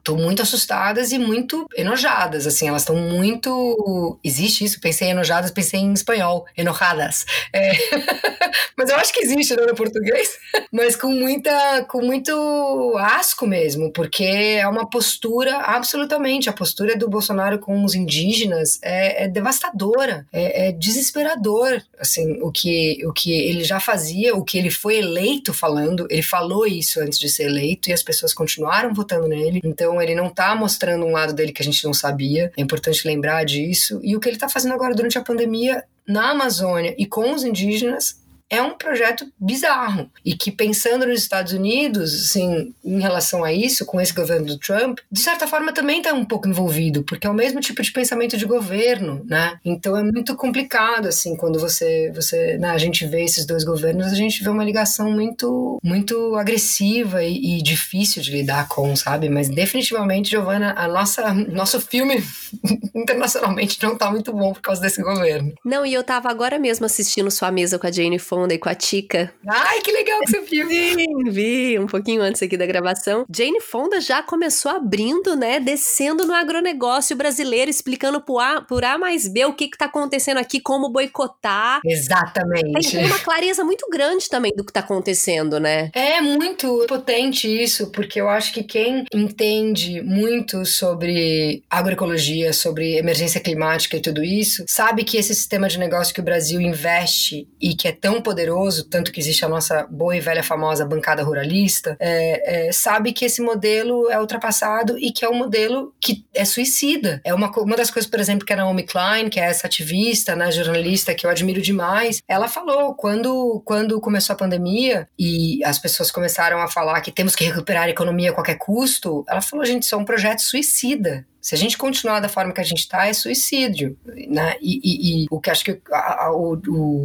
estão 0.00 0.16
muito 0.16 0.42
assustadas 0.42 1.12
e 1.12 1.19
muito 1.19 1.66
enojadas, 1.76 2.47
assim, 2.47 2.69
elas 2.69 2.83
estão 2.83 2.97
muito... 2.97 4.19
Existe 4.25 4.64
isso? 4.64 4.80
Pensei 4.80 5.09
em 5.09 5.11
enojadas, 5.12 5.50
pensei 5.50 5.80
em 5.80 5.92
espanhol, 5.92 6.47
enojadas. 6.57 7.25
É... 7.52 7.71
Mas 8.76 8.90
eu 8.90 8.97
acho 8.97 9.12
que 9.12 9.23
existe, 9.23 9.54
né, 9.54 9.62
no 9.66 9.75
português. 9.75 10.38
Mas 10.73 10.97
com 10.97 11.09
muita, 11.09 11.85
com 11.85 12.00
muito 12.00 12.95
asco 12.99 13.47
mesmo, 13.47 13.92
porque 13.92 14.25
é 14.25 14.66
uma 14.66 14.88
postura, 14.88 15.59
absolutamente, 15.59 16.49
a 16.49 16.52
postura 16.52 16.97
do 16.97 17.09
Bolsonaro 17.09 17.59
com 17.59 17.85
os 17.85 17.95
indígenas 17.95 18.78
é, 18.83 19.25
é 19.25 19.28
devastadora, 19.28 20.26
é, 20.33 20.69
é 20.69 20.73
desesperador, 20.73 21.83
assim, 21.99 22.40
o 22.40 22.50
que, 22.50 23.04
o 23.07 23.12
que 23.12 23.33
ele 23.33 23.64
já 23.64 23.78
fazia, 23.78 24.35
o 24.35 24.45
que 24.45 24.59
ele 24.59 24.71
foi 24.71 24.97
eleito 24.97 25.52
falando, 25.52 26.07
ele 26.11 26.23
falou 26.23 26.66
isso 26.66 27.00
antes 27.00 27.19
de 27.19 27.28
ser 27.28 27.45
eleito 27.45 27.90
e 27.90 27.92
as 27.92 28.02
pessoas 28.02 28.33
continuaram 28.33 28.95
votando 28.95 29.28
nele, 29.28 29.61
então 29.64 29.89
ele 29.99 30.14
não 30.14 30.28
tá 30.28 30.54
mostrando 30.54 31.06
um 31.06 31.12
lado 31.12 31.32
dele 31.32 31.52
que 31.52 31.62
a 31.62 31.64
gente 31.64 31.82
não 31.85 31.94
sabia, 31.94 32.52
é 32.54 32.61
importante 32.61 33.09
lembrar 33.09 33.44
disso. 33.44 33.99
E 34.02 34.14
o 34.14 34.20
que 34.20 34.28
ele 34.28 34.37
tá 34.37 34.49
fazendo 34.49 34.75
agora 34.75 34.94
durante 34.94 35.16
a 35.16 35.23
pandemia 35.23 35.82
na 36.06 36.32
Amazônia 36.32 36.94
e 36.99 37.06
com 37.06 37.32
os 37.32 37.44
indígenas 37.44 38.20
é 38.50 38.61
um 38.61 38.76
projeto 38.76 39.33
bizarro 39.38 40.11
e 40.25 40.35
que 40.35 40.50
pensando 40.50 41.07
nos 41.07 41.20
Estados 41.20 41.53
Unidos, 41.53 42.12
assim, 42.12 42.75
em 42.85 43.01
relação 43.01 43.44
a 43.44 43.53
isso, 43.53 43.87
com 43.87 44.01
esse 44.01 44.12
governo 44.12 44.46
do 44.46 44.59
Trump, 44.59 44.98
de 45.11 45.20
certa 45.20 45.46
forma 45.46 45.72
também 45.72 45.98
está 45.98 46.12
um 46.12 46.25
pouco 46.25 46.48
envolvido, 46.48 47.05
porque 47.05 47.29
é 47.29 47.31
o 47.31 47.35
mesmo 47.35 47.61
tipo 47.61 47.81
de 47.81 47.92
pensamento 47.92 48.37
de 48.37 48.44
governo, 48.44 49.25
né? 49.25 49.57
Então 49.64 49.96
é 49.96 50.03
muito 50.03 50.35
complicado 50.35 51.07
assim 51.07 51.37
quando 51.37 51.61
você 51.61 52.11
você, 52.12 52.59
né, 52.59 52.70
a 52.70 52.79
gente 52.79 53.07
vê 53.07 53.22
esses 53.22 53.46
dois 53.46 53.62
governos, 53.62 54.09
a 54.09 54.16
gente 54.16 54.42
vê 54.42 54.51
uma 54.51 54.64
ligação 54.64 55.12
muito 55.12 55.79
muito 55.83 56.35
agressiva 56.35 57.22
e, 57.22 57.59
e 57.59 57.62
difícil 57.62 58.20
de 58.20 58.33
lidar 58.33 58.66
com, 58.66 58.96
sabe? 58.96 59.29
Mas 59.29 59.48
definitivamente, 59.48 60.31
Giovana, 60.31 60.75
a 60.77 60.88
nossa 60.88 61.33
nosso 61.33 61.81
filme 61.81 62.20
internacionalmente 62.94 63.81
não 63.81 63.92
está 63.92 64.11
muito 64.11 64.33
bom 64.33 64.53
por 64.53 64.61
causa 64.61 64.81
desse 64.81 65.01
governo. 65.01 65.53
Não, 65.64 65.87
e 65.87 65.94
eu 65.94 66.03
tava 66.03 66.29
agora 66.29 66.59
mesmo 66.59 66.85
assistindo 66.87 67.31
sua 67.31 67.53
mesa 67.53 67.79
com 67.79 67.87
a 67.87 67.92
Jane 67.92 68.18
Fonda 68.18 68.39
Fonda 68.40 68.55
e 68.55 68.59
com 68.59 68.68
a 68.70 68.74
Tica. 68.74 69.33
Ai, 69.46 69.81
que 69.81 69.92
legal 69.92 70.20
que 70.20 70.31
você 70.31 70.40
viu! 70.40 70.66
Sim, 70.68 71.31
vi 71.31 71.79
um 71.79 71.87
pouquinho 71.87 72.22
antes 72.22 72.42
aqui 72.42 72.57
da 72.57 72.64
gravação. 72.64 73.26
Jane 73.31 73.61
Fonda 73.61 74.00
já 74.00 74.22
começou 74.22 74.72
abrindo, 74.72 75.37
né, 75.37 75.61
descendo 75.61 76.24
no 76.26 76.33
agronegócio 76.33 77.14
brasileiro, 77.14 77.70
explicando 77.70 78.20
por 78.20 78.40
A, 78.40 78.62
por 78.62 78.83
A 78.83 78.96
mais 78.96 79.29
B 79.29 79.44
o 79.44 79.53
que 79.53 79.68
que 79.68 79.76
tá 79.76 79.85
acontecendo 79.85 80.38
aqui, 80.38 80.59
como 80.59 80.88
boicotar. 80.88 81.81
Exatamente. 81.85 82.92
Tem 82.92 83.05
uma 83.05 83.18
clareza 83.18 83.62
muito 83.62 83.87
grande 83.90 84.29
também 84.29 84.53
do 84.57 84.64
que 84.64 84.72
tá 84.72 84.81
acontecendo, 84.81 85.61
né? 85.61 85.90
É 85.94 86.20
muito 86.22 86.87
potente 86.88 87.46
isso, 87.46 87.90
porque 87.90 88.20
eu 88.20 88.29
acho 88.29 88.55
que 88.55 88.62
quem 88.62 89.05
entende 89.12 90.00
muito 90.00 90.64
sobre 90.64 91.62
agroecologia, 91.68 92.55
sobre 92.55 92.96
emergência 92.96 93.40
climática 93.40 93.98
e 93.98 94.00
tudo 94.00 94.24
isso, 94.24 94.64
sabe 94.66 95.05
que 95.05 95.18
esse 95.18 95.35
sistema 95.35 95.68
de 95.68 95.79
negócio 95.79 96.14
que 96.14 96.20
o 96.20 96.24
Brasil 96.24 96.61
investe 96.61 97.46
e 97.61 97.74
que 97.74 97.87
é 97.87 97.92
tão 97.92 98.22
poderoso, 98.31 98.85
tanto 98.85 99.11
que 99.11 99.19
existe 99.19 99.45
a 99.45 99.49
nossa 99.49 99.85
boa 99.90 100.16
e 100.16 100.21
velha 100.21 100.43
famosa 100.43 100.87
bancada 100.87 101.21
ruralista, 101.21 101.97
é, 101.99 102.69
é, 102.69 102.73
sabe 102.73 103.12
que 103.12 103.25
esse 103.25 103.43
modelo 103.43 104.09
é 104.09 104.21
ultrapassado 104.21 104.97
e 104.97 105.11
que 105.11 105.25
é 105.25 105.29
um 105.29 105.35
modelo 105.35 105.93
que 106.01 106.25
é 106.33 106.45
suicida. 106.45 107.21
É 107.25 107.35
uma, 107.35 107.51
uma 107.51 107.77
das 107.77 107.90
coisas, 107.90 108.09
por 108.09 108.21
exemplo, 108.21 108.47
que 108.47 108.53
a 108.53 108.57
Naomi 108.57 108.85
Klein, 108.85 109.29
que 109.29 109.40
é 109.40 109.45
essa 109.45 109.66
ativista, 109.66 110.37
né, 110.37 110.53
jornalista 110.53 111.12
que 111.12 111.27
eu 111.27 111.31
admiro 111.31 111.61
demais, 111.61 112.23
ela 112.29 112.47
falou 112.47 112.95
quando, 112.95 113.61
quando 113.64 114.01
começou 114.01 114.35
a 114.35 114.37
pandemia 114.37 115.09
e 115.19 115.59
as 115.64 115.81
pessoas 115.81 116.12
começaram 116.12 116.61
a 116.61 116.69
falar 116.69 117.01
que 117.01 117.11
temos 117.11 117.35
que 117.35 117.43
recuperar 117.43 117.85
a 117.85 117.90
economia 117.90 118.31
a 118.31 118.35
qualquer 118.35 118.59
custo, 118.59 119.25
ela 119.29 119.40
falou, 119.40 119.64
gente, 119.64 119.83
isso 119.83 119.95
é 119.97 119.99
um 119.99 120.05
projeto 120.05 120.40
suicida. 120.40 121.27
Se 121.40 121.55
a 121.55 121.59
gente 121.59 121.79
continuar 121.79 122.20
da 122.20 122.29
forma 122.29 122.53
que 122.53 122.61
a 122.61 122.64
gente 122.64 122.81
está, 122.81 123.07
é 123.07 123.12
suicídio. 123.12 123.96
Né? 124.29 124.57
E, 124.61 124.81
e, 124.83 125.24
e, 125.24 125.26
o 125.31 125.40
que 125.40 125.50
acho 125.50 125.64
que 125.64 125.81
a, 125.90 126.26
a, 126.26 126.33
o, 126.33 126.61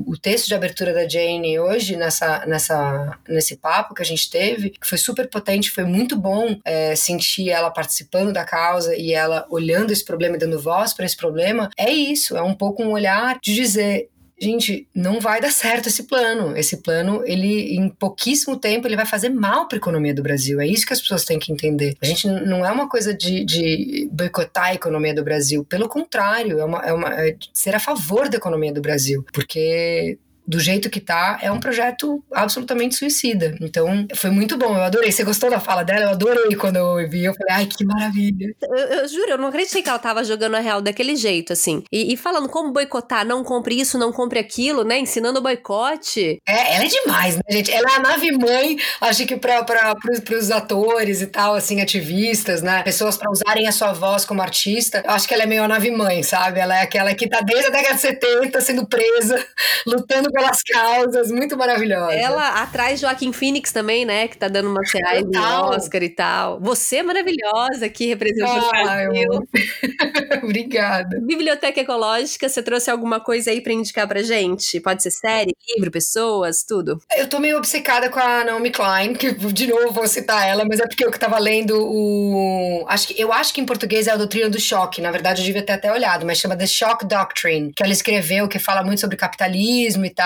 o, 0.08 0.18
texto 0.18 0.48
de 0.48 0.56
abertura 0.56 0.94
da 0.94 1.08
Jane 1.08 1.60
hoje, 1.60 1.96
nessa, 1.96 2.46
nessa, 2.46 3.18
nesse 3.28 3.58
papo 3.58 3.94
que 3.94 4.02
a 4.02 4.06
gente 4.06 4.30
teve, 4.30 4.72
que 4.72 4.88
foi 4.88 4.98
super 4.98 5.30
potente, 5.30 5.72
foi 5.72 5.86
muito 5.86 6.16
bom 6.18 6.60
é, 6.66 6.96
sentir 6.96 7.50
ela 7.50 7.72
participando 7.72 8.34
da 8.34 8.44
causa 8.44 8.96
e 8.96 9.14
ela 9.14 9.46
olhando 9.50 9.92
esse 9.92 10.04
problema 10.04 10.36
e 10.36 10.40
dando 10.40 10.60
voz 10.60 10.94
para 10.94 11.06
esse 11.06 11.16
problema. 11.16 11.70
É 11.78 11.92
isso, 11.92 12.36
é 12.36 12.42
um 12.42 12.54
pouco 12.54 12.84
um 12.84 12.92
olhar 12.92 13.40
de 13.42 13.54
dizer: 13.54 14.10
gente, 14.40 14.88
não 14.94 15.20
vai 15.20 15.40
dar 15.40 15.52
certo 15.52 15.88
esse 15.88 16.04
plano. 16.04 16.56
Esse 16.58 16.78
plano, 16.78 17.24
ele 17.26 17.76
em 17.76 17.90
pouquíssimo 17.90 18.58
tempo, 18.58 18.88
ele 18.88 18.96
vai 18.96 19.06
fazer 19.06 19.30
mal 19.30 19.68
para 19.68 19.78
a 19.78 19.80
economia 19.80 20.14
do 20.14 20.24
Brasil. 20.24 20.60
É 20.60 20.68
isso 20.68 20.86
que 20.86 20.94
as 20.94 21.02
pessoas 21.02 21.26
têm 21.26 21.40
que 21.40 21.52
entender. 21.52 21.96
A 22.02 22.06
gente 22.06 22.28
não 22.28 22.66
é 22.66 22.72
uma 22.72 22.90
coisa 22.90 23.14
de, 23.14 23.46
de 23.46 24.10
boicotar 24.12 24.66
a 24.66 24.74
economia 24.74 25.14
do 25.14 25.24
Brasil. 25.24 25.64
Pelo 25.66 25.88
contrário, 25.88 26.60
é, 26.60 26.66
uma, 26.66 26.80
é, 26.80 26.94
uma, 26.94 27.10
é 27.14 27.36
ser 27.54 27.76
a 27.76 27.80
favor 27.80 28.30
da 28.30 28.38
economia 28.38 28.74
do 28.74 28.82
Brasil. 28.82 29.26
Porque 29.32 30.18
do 30.48 30.60
jeito 30.60 30.90
que 30.90 31.00
tá, 31.00 31.40
é 31.42 31.52
um 31.52 31.60
projeto 31.60 32.24
absolutamente 32.32 32.96
suicida. 32.96 33.56
Então, 33.60 34.08
foi 34.16 34.30
muito 34.30 34.58
bom, 34.58 34.76
eu 34.76 34.84
adorei. 34.84 35.12
Você 35.12 35.24
gostou 35.24 35.50
da 35.50 35.60
fala 35.60 35.84
dela? 35.84 36.06
Eu 36.06 36.10
adorei 36.10 36.56
quando 36.56 36.78
eu 36.78 37.10
vi. 37.10 37.26
Eu 37.26 37.34
falei, 37.34 37.54
ai, 37.54 37.66
que 37.66 37.84
maravilha. 37.86 38.56
Eu, 38.62 38.78
eu 38.78 39.08
juro, 39.08 39.32
eu 39.32 39.38
não 39.38 39.48
acreditei 39.48 39.82
que 39.82 39.90
ela 39.90 40.00
tava 40.00 40.24
jogando 40.24 40.56
a 40.56 40.60
real 40.60 40.82
daquele 40.82 41.16
jeito, 41.16 41.54
assim. 41.54 41.84
E, 41.92 42.14
e, 42.14 42.18
falando 42.18 42.48
como 42.50 42.72
boicotar, 42.72 43.26
não 43.26 43.44
compre 43.44 43.80
isso, 43.80 43.98
não 43.98 44.12
compre 44.12 44.40
aquilo, 44.40 44.84
né? 44.84 45.00
Ensinando 45.00 45.42
boicote. 45.42 46.40
É, 46.48 46.76
ela 46.76 46.86
é 46.86 46.88
demais, 46.88 47.36
né, 47.36 47.42
gente? 47.50 47.72
Ela 47.72 47.92
é 47.92 47.96
a 47.96 48.00
nave 48.00 48.32
mãe, 48.32 48.78
acho 49.02 49.26
que 49.26 49.36
pra, 49.36 49.64
pra, 49.64 49.96
pros, 49.96 50.20
pros 50.20 50.52
atores 50.52 51.22
e 51.22 51.28
tal, 51.28 51.56
assim, 51.56 51.82
ativistas, 51.82 52.62
né? 52.62 52.84
Pessoas 52.84 53.18
para 53.18 53.32
usarem 53.32 53.68
a 53.68 53.72
sua 53.72 53.94
voz 53.94 54.26
como 54.26 54.42
artista. 54.42 55.04
Eu 55.06 55.12
acho 55.12 55.28
que 55.28 55.34
ela 55.34 55.44
é 55.44 55.48
meio 55.48 55.64
a 55.64 55.68
nave 55.68 55.92
mãe, 55.92 56.22
sabe? 56.24 56.60
Ela 56.60 56.78
é 56.78 56.82
aquela 56.82 57.14
que 57.14 57.28
tá 57.28 57.42
desde 57.42 57.68
a 57.68 57.70
década 57.70 57.96
de 57.96 58.02
70 58.02 58.62
sendo 58.62 58.86
presa, 58.88 59.44
lutando 59.86 60.35
pelas 60.36 60.62
causas, 60.62 61.32
muito 61.32 61.56
maravilhosa. 61.56 62.14
Ela 62.14 62.62
atrás 62.62 63.00
de 63.00 63.06
Joaquim 63.06 63.32
Phoenix 63.32 63.72
também, 63.72 64.04
né? 64.04 64.28
Que 64.28 64.38
tá 64.38 64.50
dando 64.50 64.70
uma 64.70 64.82
reais 64.94 65.26
em 65.26 65.38
Oscar 65.38 66.04
e 66.04 66.10
tal. 66.10 66.60
Você 66.60 66.98
é 66.98 67.04
maravilhosa 67.04 67.88
que 67.90 68.06
representa 68.08 68.52
ah, 68.52 68.58
o 68.58 68.70
Brasil. 68.70 69.48
Obrigada. 70.44 71.20
Biblioteca 71.22 71.80
Ecológica, 71.80 72.50
você 72.50 72.62
trouxe 72.62 72.92
alguma 72.92 73.20
coisa 73.20 73.52
aí 73.52 73.62
para 73.62 73.72
indicar 73.74 74.08
pra 74.08 74.22
gente? 74.22 74.80
Pode 74.82 75.02
ser 75.02 75.12
série, 75.12 75.56
livro, 75.76 75.90
pessoas, 75.90 76.64
tudo? 76.68 77.00
Eu 77.16 77.30
tô 77.30 77.40
meio 77.40 77.58
obcecada 77.58 78.10
com 78.10 78.20
a 78.20 78.44
Naomi 78.44 78.72
Klein, 78.72 79.14
que 79.14 79.32
de 79.32 79.68
novo 79.68 79.92
vou 79.92 80.08
citar 80.08 80.48
ela, 80.48 80.66
mas 80.66 80.80
é 80.80 80.88
porque 80.88 81.06
eu 81.06 81.12
que 81.12 81.20
tava 81.20 81.40
lendo 81.40 81.76
o. 81.78 82.86
Acho 82.88 83.08
que, 83.08 83.22
eu 83.22 83.32
acho 83.32 83.54
que 83.54 83.62
em 83.62 83.66
português 83.66 84.08
é 84.08 84.12
a 84.12 84.18
doutrina 84.18 84.50
do 84.50 84.60
choque. 84.60 85.02
Na 85.02 85.12
verdade, 85.12 85.42
eu 85.42 85.46
devia 85.46 85.64
ter 85.64 85.74
até 85.74 85.92
olhado, 85.92 86.26
mas 86.26 86.38
chama 86.40 86.58
The 86.58 86.68
Shock 86.68 87.06
Doctrine, 87.06 87.72
que 87.74 87.84
ela 87.84 87.94
escreveu, 87.94 88.48
que 88.48 88.60
fala 88.60 88.84
muito 88.84 89.00
sobre 89.00 89.16
capitalismo 89.16 90.06
e 90.06 90.10
tal, 90.10 90.25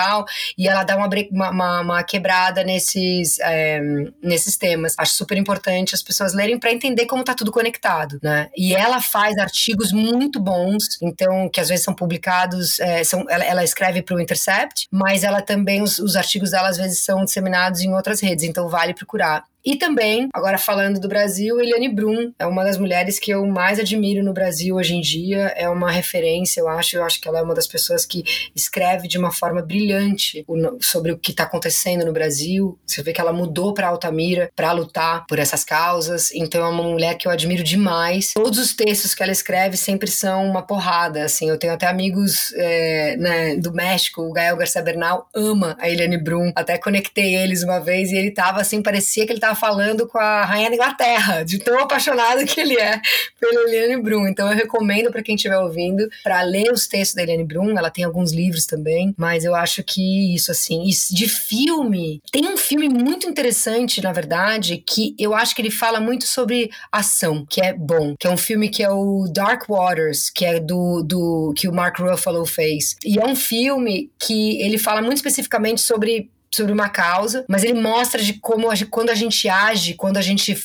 e 0.56 0.68
ela 0.68 0.84
dá 0.84 0.96
uma, 0.96 1.08
uma, 1.50 1.80
uma 1.80 2.02
quebrada 2.02 2.62
nesses, 2.64 3.38
é, 3.40 3.80
nesses 4.22 4.56
temas. 4.56 4.94
Acho 4.98 5.14
super 5.14 5.36
importante 5.36 5.94
as 5.94 6.02
pessoas 6.02 6.34
lerem 6.34 6.58
para 6.58 6.72
entender 6.72 7.06
como 7.06 7.24
tá 7.24 7.34
tudo 7.34 7.52
conectado, 7.52 8.18
né? 8.22 8.48
E 8.56 8.74
ela 8.74 9.00
faz 9.00 9.36
artigos 9.38 9.92
muito 9.92 10.40
bons, 10.40 10.98
então, 11.02 11.48
que 11.48 11.60
às 11.60 11.68
vezes 11.68 11.84
são 11.84 11.94
publicados, 11.94 12.78
é, 12.80 13.04
são, 13.04 13.24
ela, 13.28 13.44
ela 13.44 13.64
escreve 13.64 14.02
para 14.02 14.16
o 14.16 14.20
Intercept, 14.20 14.86
mas 14.90 15.24
ela 15.24 15.42
também, 15.42 15.82
os, 15.82 15.98
os 15.98 16.16
artigos 16.16 16.50
dela 16.50 16.68
às 16.68 16.76
vezes 16.76 17.00
são 17.00 17.24
disseminados 17.24 17.80
em 17.80 17.92
outras 17.92 18.20
redes, 18.20 18.44
então 18.44 18.68
vale 18.68 18.94
procurar. 18.94 19.44
E 19.64 19.76
também, 19.76 20.28
agora 20.32 20.58
falando 20.58 20.98
do 20.98 21.08
Brasil, 21.08 21.60
Eliane 21.60 21.88
Brum 21.88 22.32
é 22.38 22.46
uma 22.46 22.64
das 22.64 22.78
mulheres 22.78 23.18
que 23.18 23.30
eu 23.30 23.46
mais 23.46 23.78
admiro 23.78 24.24
no 24.24 24.32
Brasil 24.32 24.76
hoje 24.76 24.94
em 24.94 25.00
dia. 25.00 25.52
É 25.56 25.68
uma 25.68 25.90
referência, 25.90 26.60
eu 26.60 26.68
acho. 26.68 26.96
Eu 26.96 27.04
acho 27.04 27.20
que 27.20 27.28
ela 27.28 27.38
é 27.38 27.42
uma 27.42 27.54
das 27.54 27.66
pessoas 27.66 28.06
que 28.06 28.24
escreve 28.54 29.06
de 29.06 29.18
uma 29.18 29.30
forma 29.30 29.62
brilhante 29.62 30.44
sobre 30.80 31.12
o 31.12 31.18
que 31.18 31.30
está 31.30 31.44
acontecendo 31.44 32.04
no 32.04 32.12
Brasil. 32.12 32.78
Você 32.86 33.02
vê 33.02 33.12
que 33.12 33.20
ela 33.20 33.32
mudou 33.32 33.74
para 33.74 33.88
Altamira 33.88 34.50
para 34.56 34.72
lutar 34.72 35.26
por 35.26 35.38
essas 35.38 35.64
causas. 35.64 36.32
Então 36.32 36.64
é 36.64 36.68
uma 36.68 36.82
mulher 36.82 37.16
que 37.16 37.28
eu 37.28 37.32
admiro 37.32 37.62
demais. 37.62 38.32
Todos 38.34 38.58
os 38.58 38.74
textos 38.74 39.14
que 39.14 39.22
ela 39.22 39.32
escreve 39.32 39.76
sempre 39.76 40.10
são 40.10 40.46
uma 40.46 40.62
porrada. 40.62 41.24
Assim, 41.24 41.48
eu 41.48 41.58
tenho 41.58 41.74
até 41.74 41.86
amigos 41.86 42.52
é, 42.54 43.16
né, 43.16 43.56
do 43.56 43.72
México. 43.72 44.22
O 44.22 44.32
Gael 44.32 44.56
Garcia 44.56 44.82
Bernal 44.82 45.28
ama 45.34 45.76
a 45.78 45.88
Eliane 45.88 46.18
Brum. 46.18 46.50
Até 46.56 46.78
conectei 46.78 47.36
eles 47.36 47.62
uma 47.62 47.78
vez 47.78 48.10
e 48.10 48.16
ele 48.16 48.30
tava 48.30 48.60
assim, 48.60 48.82
parecia 48.82 49.26
que 49.26 49.32
ele 49.32 49.40
tava 49.40 49.49
Tá 49.50 49.54
falando 49.56 50.06
com 50.06 50.16
a 50.16 50.44
rainha 50.44 50.68
da 50.68 50.76
Inglaterra, 50.76 51.42
de 51.42 51.58
tão 51.58 51.76
apaixonado 51.80 52.46
que 52.46 52.60
ele 52.60 52.78
é 52.78 53.00
pela 53.40 53.68
Eliane 53.68 54.00
Brum. 54.00 54.28
Então 54.28 54.48
eu 54.48 54.54
recomendo 54.54 55.10
para 55.10 55.24
quem 55.24 55.34
estiver 55.34 55.58
ouvindo 55.58 56.08
para 56.22 56.40
ler 56.42 56.70
os 56.70 56.86
textos 56.86 57.16
da 57.16 57.24
Eliane 57.24 57.42
Brum. 57.42 57.76
Ela 57.76 57.90
tem 57.90 58.04
alguns 58.04 58.32
livros 58.32 58.64
também, 58.64 59.12
mas 59.18 59.44
eu 59.44 59.52
acho 59.52 59.82
que 59.82 60.36
isso 60.36 60.52
assim, 60.52 60.84
isso 60.84 61.12
de 61.12 61.28
filme, 61.28 62.22
tem 62.30 62.46
um 62.46 62.56
filme 62.56 62.88
muito 62.88 63.28
interessante, 63.28 64.00
na 64.00 64.12
verdade, 64.12 64.76
que 64.86 65.16
eu 65.18 65.34
acho 65.34 65.52
que 65.52 65.62
ele 65.62 65.70
fala 65.72 65.98
muito 65.98 66.28
sobre 66.28 66.70
ação, 66.92 67.44
que 67.44 67.60
é 67.60 67.72
bom, 67.72 68.14
que 68.20 68.28
é 68.28 68.30
um 68.30 68.36
filme 68.36 68.68
que 68.68 68.84
é 68.84 68.90
o 68.90 69.26
Dark 69.34 69.68
Waters, 69.68 70.30
que 70.30 70.44
é 70.44 70.60
do, 70.60 71.02
do 71.02 71.52
que 71.56 71.66
o 71.66 71.74
Mark 71.74 71.98
Ruffalo 71.98 72.46
fez. 72.46 72.94
E 73.04 73.18
é 73.18 73.26
um 73.26 73.34
filme 73.34 74.12
que 74.16 74.62
ele 74.62 74.78
fala 74.78 75.02
muito 75.02 75.16
especificamente 75.16 75.80
sobre 75.80 76.30
sobre 76.52 76.72
uma 76.72 76.88
causa, 76.88 77.44
mas 77.48 77.62
ele 77.62 77.80
mostra 77.80 78.22
de 78.22 78.34
como 78.34 78.70
a, 78.70 78.74
quando 78.90 79.10
a 79.10 79.14
gente 79.14 79.48
age, 79.48 79.94
quando 79.94 80.16
a 80.16 80.22
gente 80.22 80.56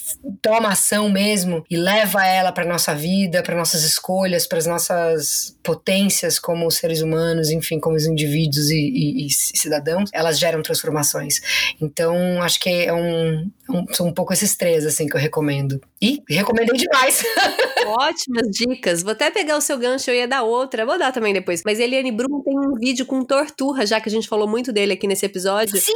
toma 0.41 0.69
ação 0.69 1.09
mesmo 1.09 1.63
e 1.69 1.77
leva 1.77 2.25
ela 2.25 2.51
para 2.51 2.65
nossa 2.65 2.95
vida, 2.95 3.43
para 3.43 3.55
nossas 3.55 3.83
escolhas, 3.83 4.47
para 4.47 4.57
as 4.57 4.65
nossas 4.65 5.55
potências 5.63 6.39
como 6.39 6.69
seres 6.71 7.01
humanos, 7.01 7.49
enfim, 7.49 7.79
como 7.79 7.95
os 7.95 8.05
indivíduos 8.05 8.69
e, 8.69 8.75
e, 8.75 9.27
e, 9.27 9.29
cidadãos, 9.31 10.09
elas 10.13 10.39
geram 10.39 10.61
transformações. 10.61 11.39
Então, 11.79 12.41
acho 12.41 12.59
que 12.59 12.69
é 12.69 12.93
um, 12.93 13.49
um, 13.69 13.93
são 13.93 14.07
um 14.07 14.13
pouco 14.13 14.33
esses 14.33 14.55
três 14.55 14.85
assim 14.85 15.07
que 15.07 15.15
eu 15.15 15.21
recomendo. 15.21 15.79
E 16.01 16.21
recomendei 16.29 16.77
demais. 16.77 17.23
Ótimas 17.87 18.47
dicas. 18.49 19.01
Vou 19.01 19.13
até 19.13 19.31
pegar 19.31 19.57
o 19.57 19.61
seu 19.61 19.77
gancho, 19.77 20.09
eu 20.09 20.15
ia 20.15 20.27
dar 20.27 20.43
outra. 20.43 20.85
Vou 20.85 20.97
dar 20.99 21.11
também 21.11 21.33
depois. 21.33 21.61
Mas 21.65 21.79
Eliane 21.79 22.11
Brum 22.11 22.41
tem 22.41 22.57
um 22.57 22.75
vídeo 22.75 23.05
com 23.05 23.23
tortura, 23.23 23.85
já 23.85 24.01
que 24.01 24.09
a 24.09 24.11
gente 24.11 24.27
falou 24.27 24.47
muito 24.47 24.73
dele 24.73 24.93
aqui 24.93 25.07
nesse 25.07 25.25
episódio. 25.25 25.77
Sim, 25.77 25.93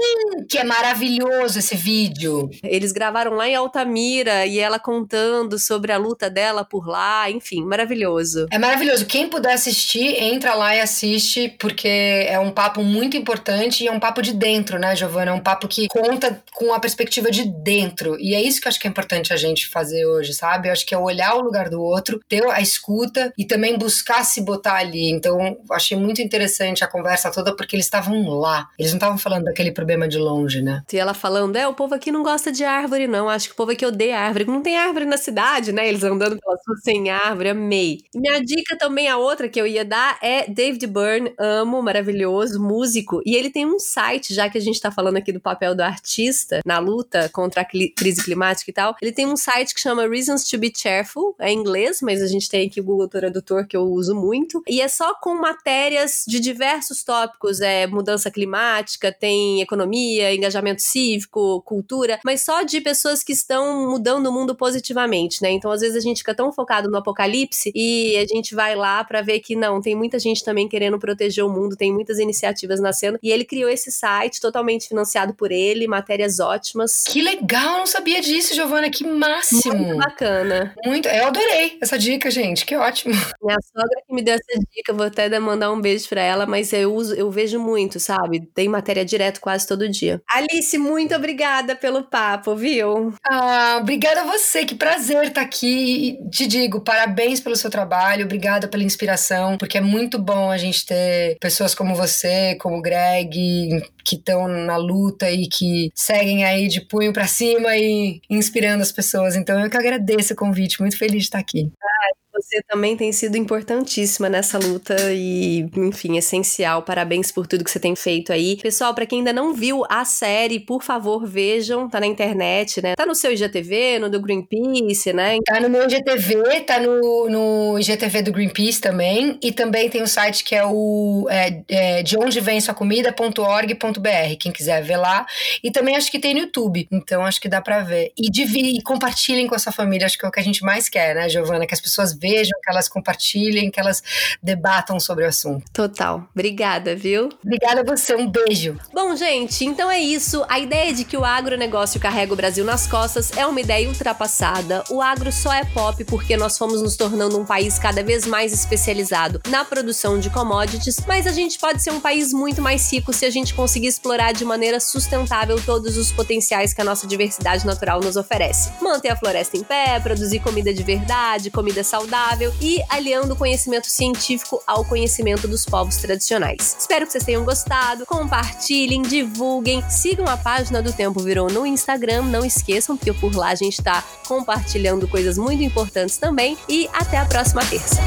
que 0.47 0.57
é 0.57 0.63
maravilhoso 0.63 1.59
esse 1.59 1.75
vídeo. 1.75 2.49
Eles 2.63 2.91
gravaram 2.91 3.33
lá 3.33 3.47
em 3.47 3.55
Altamira 3.55 4.45
e 4.45 4.59
ela 4.59 4.79
contando 4.79 5.59
sobre 5.59 5.91
a 5.91 5.97
luta 5.97 6.29
dela 6.29 6.63
por 6.63 6.87
lá. 6.87 7.29
Enfim, 7.29 7.63
maravilhoso. 7.63 8.47
É 8.51 8.57
maravilhoso. 8.57 9.05
Quem 9.05 9.27
puder 9.27 9.53
assistir, 9.53 10.15
entra 10.21 10.53
lá 10.53 10.75
e 10.75 10.79
assiste, 10.79 11.55
porque 11.59 11.87
é 11.87 12.39
um 12.39 12.51
papo 12.51 12.81
muito 12.83 13.17
importante 13.17 13.83
e 13.83 13.87
é 13.87 13.91
um 13.91 13.99
papo 13.99 14.21
de 14.21 14.33
dentro, 14.33 14.79
né, 14.79 14.95
Giovana? 14.95 15.31
É 15.31 15.33
um 15.33 15.39
papo 15.39 15.67
que 15.67 15.87
conta 15.87 16.41
com 16.53 16.73
a 16.73 16.79
perspectiva 16.79 17.29
de 17.29 17.45
dentro. 17.45 18.17
E 18.19 18.33
é 18.33 18.41
isso 18.41 18.61
que 18.61 18.67
eu 18.67 18.69
acho 18.69 18.79
que 18.79 18.87
é 18.87 18.89
importante 18.89 19.33
a 19.33 19.37
gente 19.37 19.67
fazer 19.67 19.88
hoje, 20.05 20.33
sabe? 20.33 20.67
Eu 20.67 20.73
acho 20.73 20.85
que 20.85 20.95
é 20.95 20.97
olhar 20.97 21.35
o 21.35 21.41
lugar 21.41 21.69
do 21.69 21.81
outro, 21.81 22.19
ter 22.27 22.45
a 22.49 22.61
escuta 22.61 23.33
e 23.37 23.45
também 23.45 23.77
buscar 23.77 24.23
se 24.23 24.41
botar 24.41 24.75
ali. 24.75 25.09
Então, 25.09 25.57
achei 25.71 25.97
muito 25.97 26.21
interessante 26.21 26.83
a 26.83 26.87
conversa 26.87 27.31
toda 27.31 27.55
porque 27.55 27.75
eles 27.75 27.85
estavam 27.85 28.27
lá. 28.29 28.67
Eles 28.77 28.91
não 28.91 28.97
estavam 28.97 29.17
falando 29.17 29.45
daquele 29.45 29.71
problema 29.71 30.07
de 30.07 30.17
longe, 30.17 30.61
né? 30.61 30.83
E 30.91 30.97
ela 30.97 31.13
falando, 31.13 31.55
é, 31.55 31.67
o 31.67 31.73
povo 31.73 31.95
aqui 31.95 32.11
não 32.11 32.23
gosta 32.23 32.51
de 32.51 32.63
árvore, 32.63 33.07
não. 33.07 33.29
Acho 33.29 33.47
que 33.47 33.53
o 33.53 33.55
povo 33.55 33.71
aqui 33.71 33.85
odeia 33.85 34.19
árvore. 34.19 34.45
Não 34.45 34.61
tem 34.61 34.77
árvore 34.77 35.05
na 35.05 35.17
cidade, 35.17 35.71
né? 35.71 35.87
Eles 35.87 36.03
andando 36.03 36.37
pelas 36.39 36.59
ruas 36.67 36.81
sem 36.83 37.09
árvore, 37.09 37.49
amei. 37.49 37.99
Minha 38.13 38.39
dica 38.41 38.77
também, 38.77 39.07
a 39.07 39.17
outra 39.17 39.47
que 39.47 39.59
eu 39.59 39.67
ia 39.67 39.85
dar 39.85 40.17
é 40.21 40.49
David 40.49 40.85
Byrne, 40.87 41.33
amo, 41.37 41.81
maravilhoso, 41.81 42.61
músico. 42.61 43.21
E 43.25 43.35
ele 43.35 43.49
tem 43.49 43.65
um 43.65 43.79
site, 43.79 44.33
já 44.33 44.49
que 44.49 44.57
a 44.57 44.61
gente 44.61 44.79
tá 44.79 44.91
falando 44.91 45.17
aqui 45.17 45.31
do 45.31 45.39
papel 45.39 45.75
do 45.75 45.81
artista 45.81 46.59
na 46.65 46.79
luta 46.79 47.29
contra 47.29 47.61
a 47.61 47.65
crise 47.65 48.23
climática 48.23 48.69
e 48.69 48.73
tal. 48.73 48.95
Ele 49.01 49.11
tem 49.11 49.27
um 49.27 49.37
site 49.37 49.73
que 49.73 49.78
chama 49.79 50.07
Reasons 50.07 50.43
to 50.43 50.57
Be 50.57 50.71
Cheerful, 50.75 51.35
é 51.39 51.51
em 51.51 51.57
inglês, 51.57 51.99
mas 52.01 52.21
a 52.21 52.27
gente 52.27 52.49
tem 52.49 52.67
aqui 52.67 52.79
o 52.79 52.83
Google 52.83 53.07
Tradutor 53.07 53.67
que 53.67 53.75
eu 53.75 53.83
uso 53.83 54.15
muito. 54.15 54.61
E 54.67 54.81
é 54.81 54.87
só 54.87 55.13
com 55.15 55.35
matérias 55.35 56.23
de 56.27 56.39
diversos 56.39 57.03
tópicos, 57.03 57.59
é 57.61 57.87
mudança 57.87 58.29
climática, 58.31 59.11
tem 59.11 59.61
economia, 59.61 60.33
engajamento 60.33 60.81
cívico, 60.81 61.61
cultura, 61.63 62.19
mas 62.23 62.41
só 62.41 62.63
de 62.63 62.79
pessoas 62.81 63.23
que 63.23 63.33
estão 63.33 63.89
mudando 63.89 64.27
o 64.27 64.31
mundo 64.31 64.55
positivamente, 64.55 65.41
né? 65.41 65.51
Então, 65.51 65.71
às 65.71 65.81
vezes 65.81 65.97
a 65.97 66.01
gente 66.01 66.19
fica 66.19 66.35
tão 66.35 66.51
focado 66.51 66.89
no 66.89 66.97
apocalipse 66.97 67.71
e 67.75 68.15
a 68.17 68.25
gente 68.25 68.55
vai 68.55 68.75
lá 68.75 69.03
para 69.03 69.21
ver 69.21 69.39
que 69.39 69.55
não, 69.55 69.81
tem 69.81 69.95
muita 69.95 70.19
gente 70.19 70.43
também 70.43 70.67
querendo 70.67 70.99
proteger 70.99 71.43
o 71.43 71.49
mundo, 71.49 71.75
tem 71.75 71.91
muitas 71.91 72.19
iniciativas 72.19 72.79
nascendo. 72.79 73.19
E 73.21 73.31
ele 73.31 73.43
criou 73.43 73.69
esse 73.69 73.91
site 73.91 74.39
totalmente 74.39 74.87
financiado 74.87 75.33
por 75.33 75.51
ele, 75.51 75.87
matérias 75.87 76.39
ótimas. 76.39 77.03
Que 77.03 77.21
legal! 77.21 77.39
legal, 77.39 77.79
não 77.79 77.85
sabia 77.85 78.21
disso, 78.21 78.53
Giovana, 78.53 78.89
que 78.89 79.05
máximo. 79.05 79.61
Muito 79.73 79.97
bacana. 79.97 80.73
Muito, 80.85 81.07
eu 81.07 81.27
adorei 81.27 81.77
essa 81.81 81.97
dica, 81.97 82.29
gente, 82.29 82.65
que 82.65 82.75
ótimo. 82.75 83.13
Minha 83.41 83.57
sogra 83.61 84.01
que 84.07 84.13
me 84.13 84.21
deu 84.21 84.35
essa 84.35 84.59
dica, 84.75 84.93
vou 84.93 85.05
até 85.05 85.39
mandar 85.39 85.71
um 85.71 85.81
beijo 85.81 86.07
pra 86.09 86.21
ela, 86.21 86.45
mas 86.45 86.71
eu 86.73 86.93
uso, 86.93 87.13
eu 87.15 87.29
vejo 87.31 87.59
muito, 87.59 87.99
sabe? 87.99 88.41
Tem 88.53 88.67
matéria 88.67 89.05
direto 89.05 89.39
quase 89.39 89.67
todo 89.67 89.89
dia. 89.89 90.21
Alice, 90.29 90.77
muito 90.77 91.15
obrigada 91.15 91.75
pelo 91.75 92.03
papo, 92.03 92.55
viu? 92.55 93.13
Ah, 93.29 93.79
obrigada 93.81 94.21
a 94.21 94.25
você, 94.25 94.65
que 94.65 94.75
prazer 94.75 95.23
estar 95.25 95.41
tá 95.41 95.41
aqui. 95.41 96.19
E 96.25 96.29
te 96.29 96.47
digo, 96.47 96.81
parabéns 96.81 97.39
pelo 97.39 97.55
seu 97.55 97.69
trabalho, 97.69 98.25
obrigada 98.25 98.67
pela 98.67 98.83
inspiração, 98.83 99.57
porque 99.57 99.77
é 99.77 99.81
muito 99.81 100.17
bom 100.19 100.51
a 100.51 100.57
gente 100.57 100.85
ter 100.85 101.37
pessoas 101.39 101.75
como 101.75 101.95
você, 101.95 102.55
como 102.55 102.77
o 102.77 102.81
Greg, 102.81 103.81
que 104.03 104.15
estão 104.15 104.47
na 104.47 104.77
luta 104.77 105.29
e 105.29 105.47
que 105.47 105.91
seguem 105.93 106.43
aí 106.43 106.67
de 106.67 106.81
punho 106.81 107.13
para 107.13 107.27
cima 107.27 107.77
e 107.77 108.21
inspirando 108.29 108.81
as 108.81 108.91
pessoas. 108.91 109.35
Então 109.35 109.58
eu 109.65 109.69
que 109.69 109.77
agradeço 109.77 110.33
o 110.33 110.35
convite, 110.35 110.79
muito 110.81 110.97
feliz 110.97 111.17
de 111.17 111.23
estar 111.23 111.39
aqui. 111.39 111.71
Ai, 111.81 112.11
você 112.41 112.61
também 112.67 112.95
tem 112.95 113.11
sido 113.11 113.37
importantíssima 113.37 114.29
nessa 114.29 114.57
luta 114.57 114.95
e, 115.11 115.69
enfim, 115.75 116.17
essencial. 116.17 116.81
Parabéns 116.83 117.31
por 117.31 117.45
tudo 117.45 117.63
que 117.63 117.71
você 117.71 117.79
tem 117.79 117.95
feito 117.95 118.31
aí. 118.31 118.57
Pessoal, 118.61 118.93
para 118.93 119.05
quem 119.05 119.19
ainda 119.19 119.33
não 119.33 119.53
viu 119.53 119.83
a 119.89 120.05
série, 120.05 120.59
por 120.59 120.83
favor, 120.83 121.25
vejam, 121.27 121.89
tá 121.89 121.99
na 121.99 122.07
internet, 122.07 122.81
né? 122.81 122.95
Tá 122.95 123.05
no 123.05 123.15
seu 123.15 123.31
IGTV, 123.31 123.99
no 123.99 124.09
do 124.09 124.19
Greenpeace, 124.19 125.13
né? 125.13 125.37
Tá 125.45 125.59
no 125.59 125.69
meu 125.69 125.83
IGTV, 125.83 126.61
tá 126.61 126.79
no, 126.79 127.29
no 127.29 127.79
IGTV 127.79 128.21
do 128.21 128.31
Greenpeace 128.31 128.79
também, 128.79 129.37
e 129.41 129.51
também 129.51 129.89
tem 129.89 130.01
um 130.01 130.07
site 130.07 130.43
que 130.43 130.55
é 130.55 130.65
o 130.65 131.27
é, 131.29 131.61
é, 131.67 132.03
de 132.03 132.17
onde 132.17 132.39
vem 132.39 132.61
sua 132.61 132.73
comida.org.br, 132.73 134.35
quem 134.39 134.51
quiser 134.51 134.81
ver 134.83 134.97
lá. 134.97 135.25
E 135.63 135.71
também 135.71 135.95
acho 135.95 136.11
que 136.11 136.19
tem 136.19 136.33
no 136.33 136.41
YouTube, 136.41 136.87
então 136.91 137.25
acho 137.25 137.41
que 137.41 137.49
dá 137.49 137.61
para 137.61 137.81
ver. 137.81 138.11
E, 138.17 138.29
e 138.77 138.81
compartilhem 138.81 139.47
com 139.47 139.55
a 139.55 139.59
sua 139.59 139.71
família, 139.71 140.05
acho 140.05 140.17
que 140.17 140.25
é 140.25 140.27
o 140.27 140.31
que 140.31 140.39
a 140.39 140.43
gente 140.43 140.63
mais 140.63 140.87
quer, 140.87 141.15
né, 141.15 141.27
Giovana? 141.27 141.65
Que 141.65 141.73
as 141.73 141.81
pessoas 141.81 142.13
vejam, 142.13 142.28
que 142.37 142.69
elas 142.69 142.87
compartilhem, 142.87 143.71
que 143.71 143.79
elas 143.79 144.03
debatam 144.41 144.99
sobre 144.99 145.25
o 145.25 145.27
assunto. 145.27 145.65
Total. 145.71 146.27
Obrigada, 146.33 146.95
viu? 146.95 147.29
Obrigada 147.43 147.81
a 147.81 147.83
você, 147.83 148.15
um 148.15 148.29
beijo. 148.29 148.77
Bom, 148.93 149.15
gente, 149.15 149.65
então 149.65 149.89
é 149.89 149.99
isso. 149.99 150.45
A 150.47 150.59
ideia 150.59 150.93
de 150.93 151.03
que 151.03 151.17
o 151.17 151.25
agronegócio 151.25 151.99
carrega 151.99 152.33
o 152.33 152.35
Brasil 152.35 152.63
nas 152.63 152.87
costas 152.87 153.31
é 153.37 153.45
uma 153.45 153.59
ideia 153.59 153.87
ultrapassada. 153.87 154.83
O 154.89 155.01
agro 155.01 155.31
só 155.31 155.53
é 155.53 155.63
pop 155.65 156.03
porque 156.05 156.37
nós 156.37 156.57
fomos 156.57 156.81
nos 156.81 156.95
tornando 156.95 157.39
um 157.39 157.45
país 157.45 157.79
cada 157.79 158.03
vez 158.03 158.25
mais 158.25 158.53
especializado 158.53 159.41
na 159.49 159.65
produção 159.65 160.19
de 160.19 160.29
commodities, 160.29 160.97
mas 161.07 161.25
a 161.25 161.31
gente 161.31 161.57
pode 161.57 161.81
ser 161.81 161.91
um 161.91 161.99
país 161.99 162.33
muito 162.33 162.61
mais 162.61 162.91
rico 162.91 163.13
se 163.13 163.25
a 163.25 163.29
gente 163.29 163.53
conseguir 163.53 163.87
explorar 163.87 164.33
de 164.33 164.45
maneira 164.45 164.79
sustentável 164.79 165.59
todos 165.65 165.97
os 165.97 166.11
potenciais 166.11 166.73
que 166.73 166.81
a 166.81 166.85
nossa 166.85 167.07
diversidade 167.07 167.65
natural 167.65 167.99
nos 167.99 168.15
oferece. 168.15 168.71
Manter 168.81 169.09
a 169.09 169.15
floresta 169.15 169.57
em 169.57 169.63
pé, 169.63 169.99
produzir 169.99 170.39
comida 170.39 170.73
de 170.73 170.83
verdade, 170.83 171.49
comida 171.49 171.83
saudável 171.83 172.18
e 172.61 172.81
aliando 172.89 173.33
o 173.33 173.35
conhecimento 173.35 173.87
científico 173.87 174.61
ao 174.65 174.83
conhecimento 174.83 175.47
dos 175.47 175.65
povos 175.65 175.97
tradicionais. 175.97 176.75
Espero 176.79 177.05
que 177.05 177.11
vocês 177.11 177.23
tenham 177.23 177.43
gostado. 177.43 178.05
Compartilhem, 178.05 179.01
divulguem, 179.01 179.83
sigam 179.89 180.25
a 180.27 180.37
página 180.37 180.81
do 180.81 180.91
Tempo 180.91 181.21
Virou 181.21 181.49
no 181.49 181.65
Instagram. 181.65 182.23
Não 182.23 182.45
esqueçam, 182.45 182.97
porque 182.97 183.13
por 183.13 183.35
lá 183.35 183.49
a 183.49 183.55
gente 183.55 183.79
está 183.79 184.03
compartilhando 184.27 185.07
coisas 185.07 185.37
muito 185.37 185.63
importantes 185.63 186.17
também. 186.17 186.57
E 186.67 186.89
até 186.93 187.17
a 187.17 187.25
próxima 187.25 187.65
terça. 187.65 187.99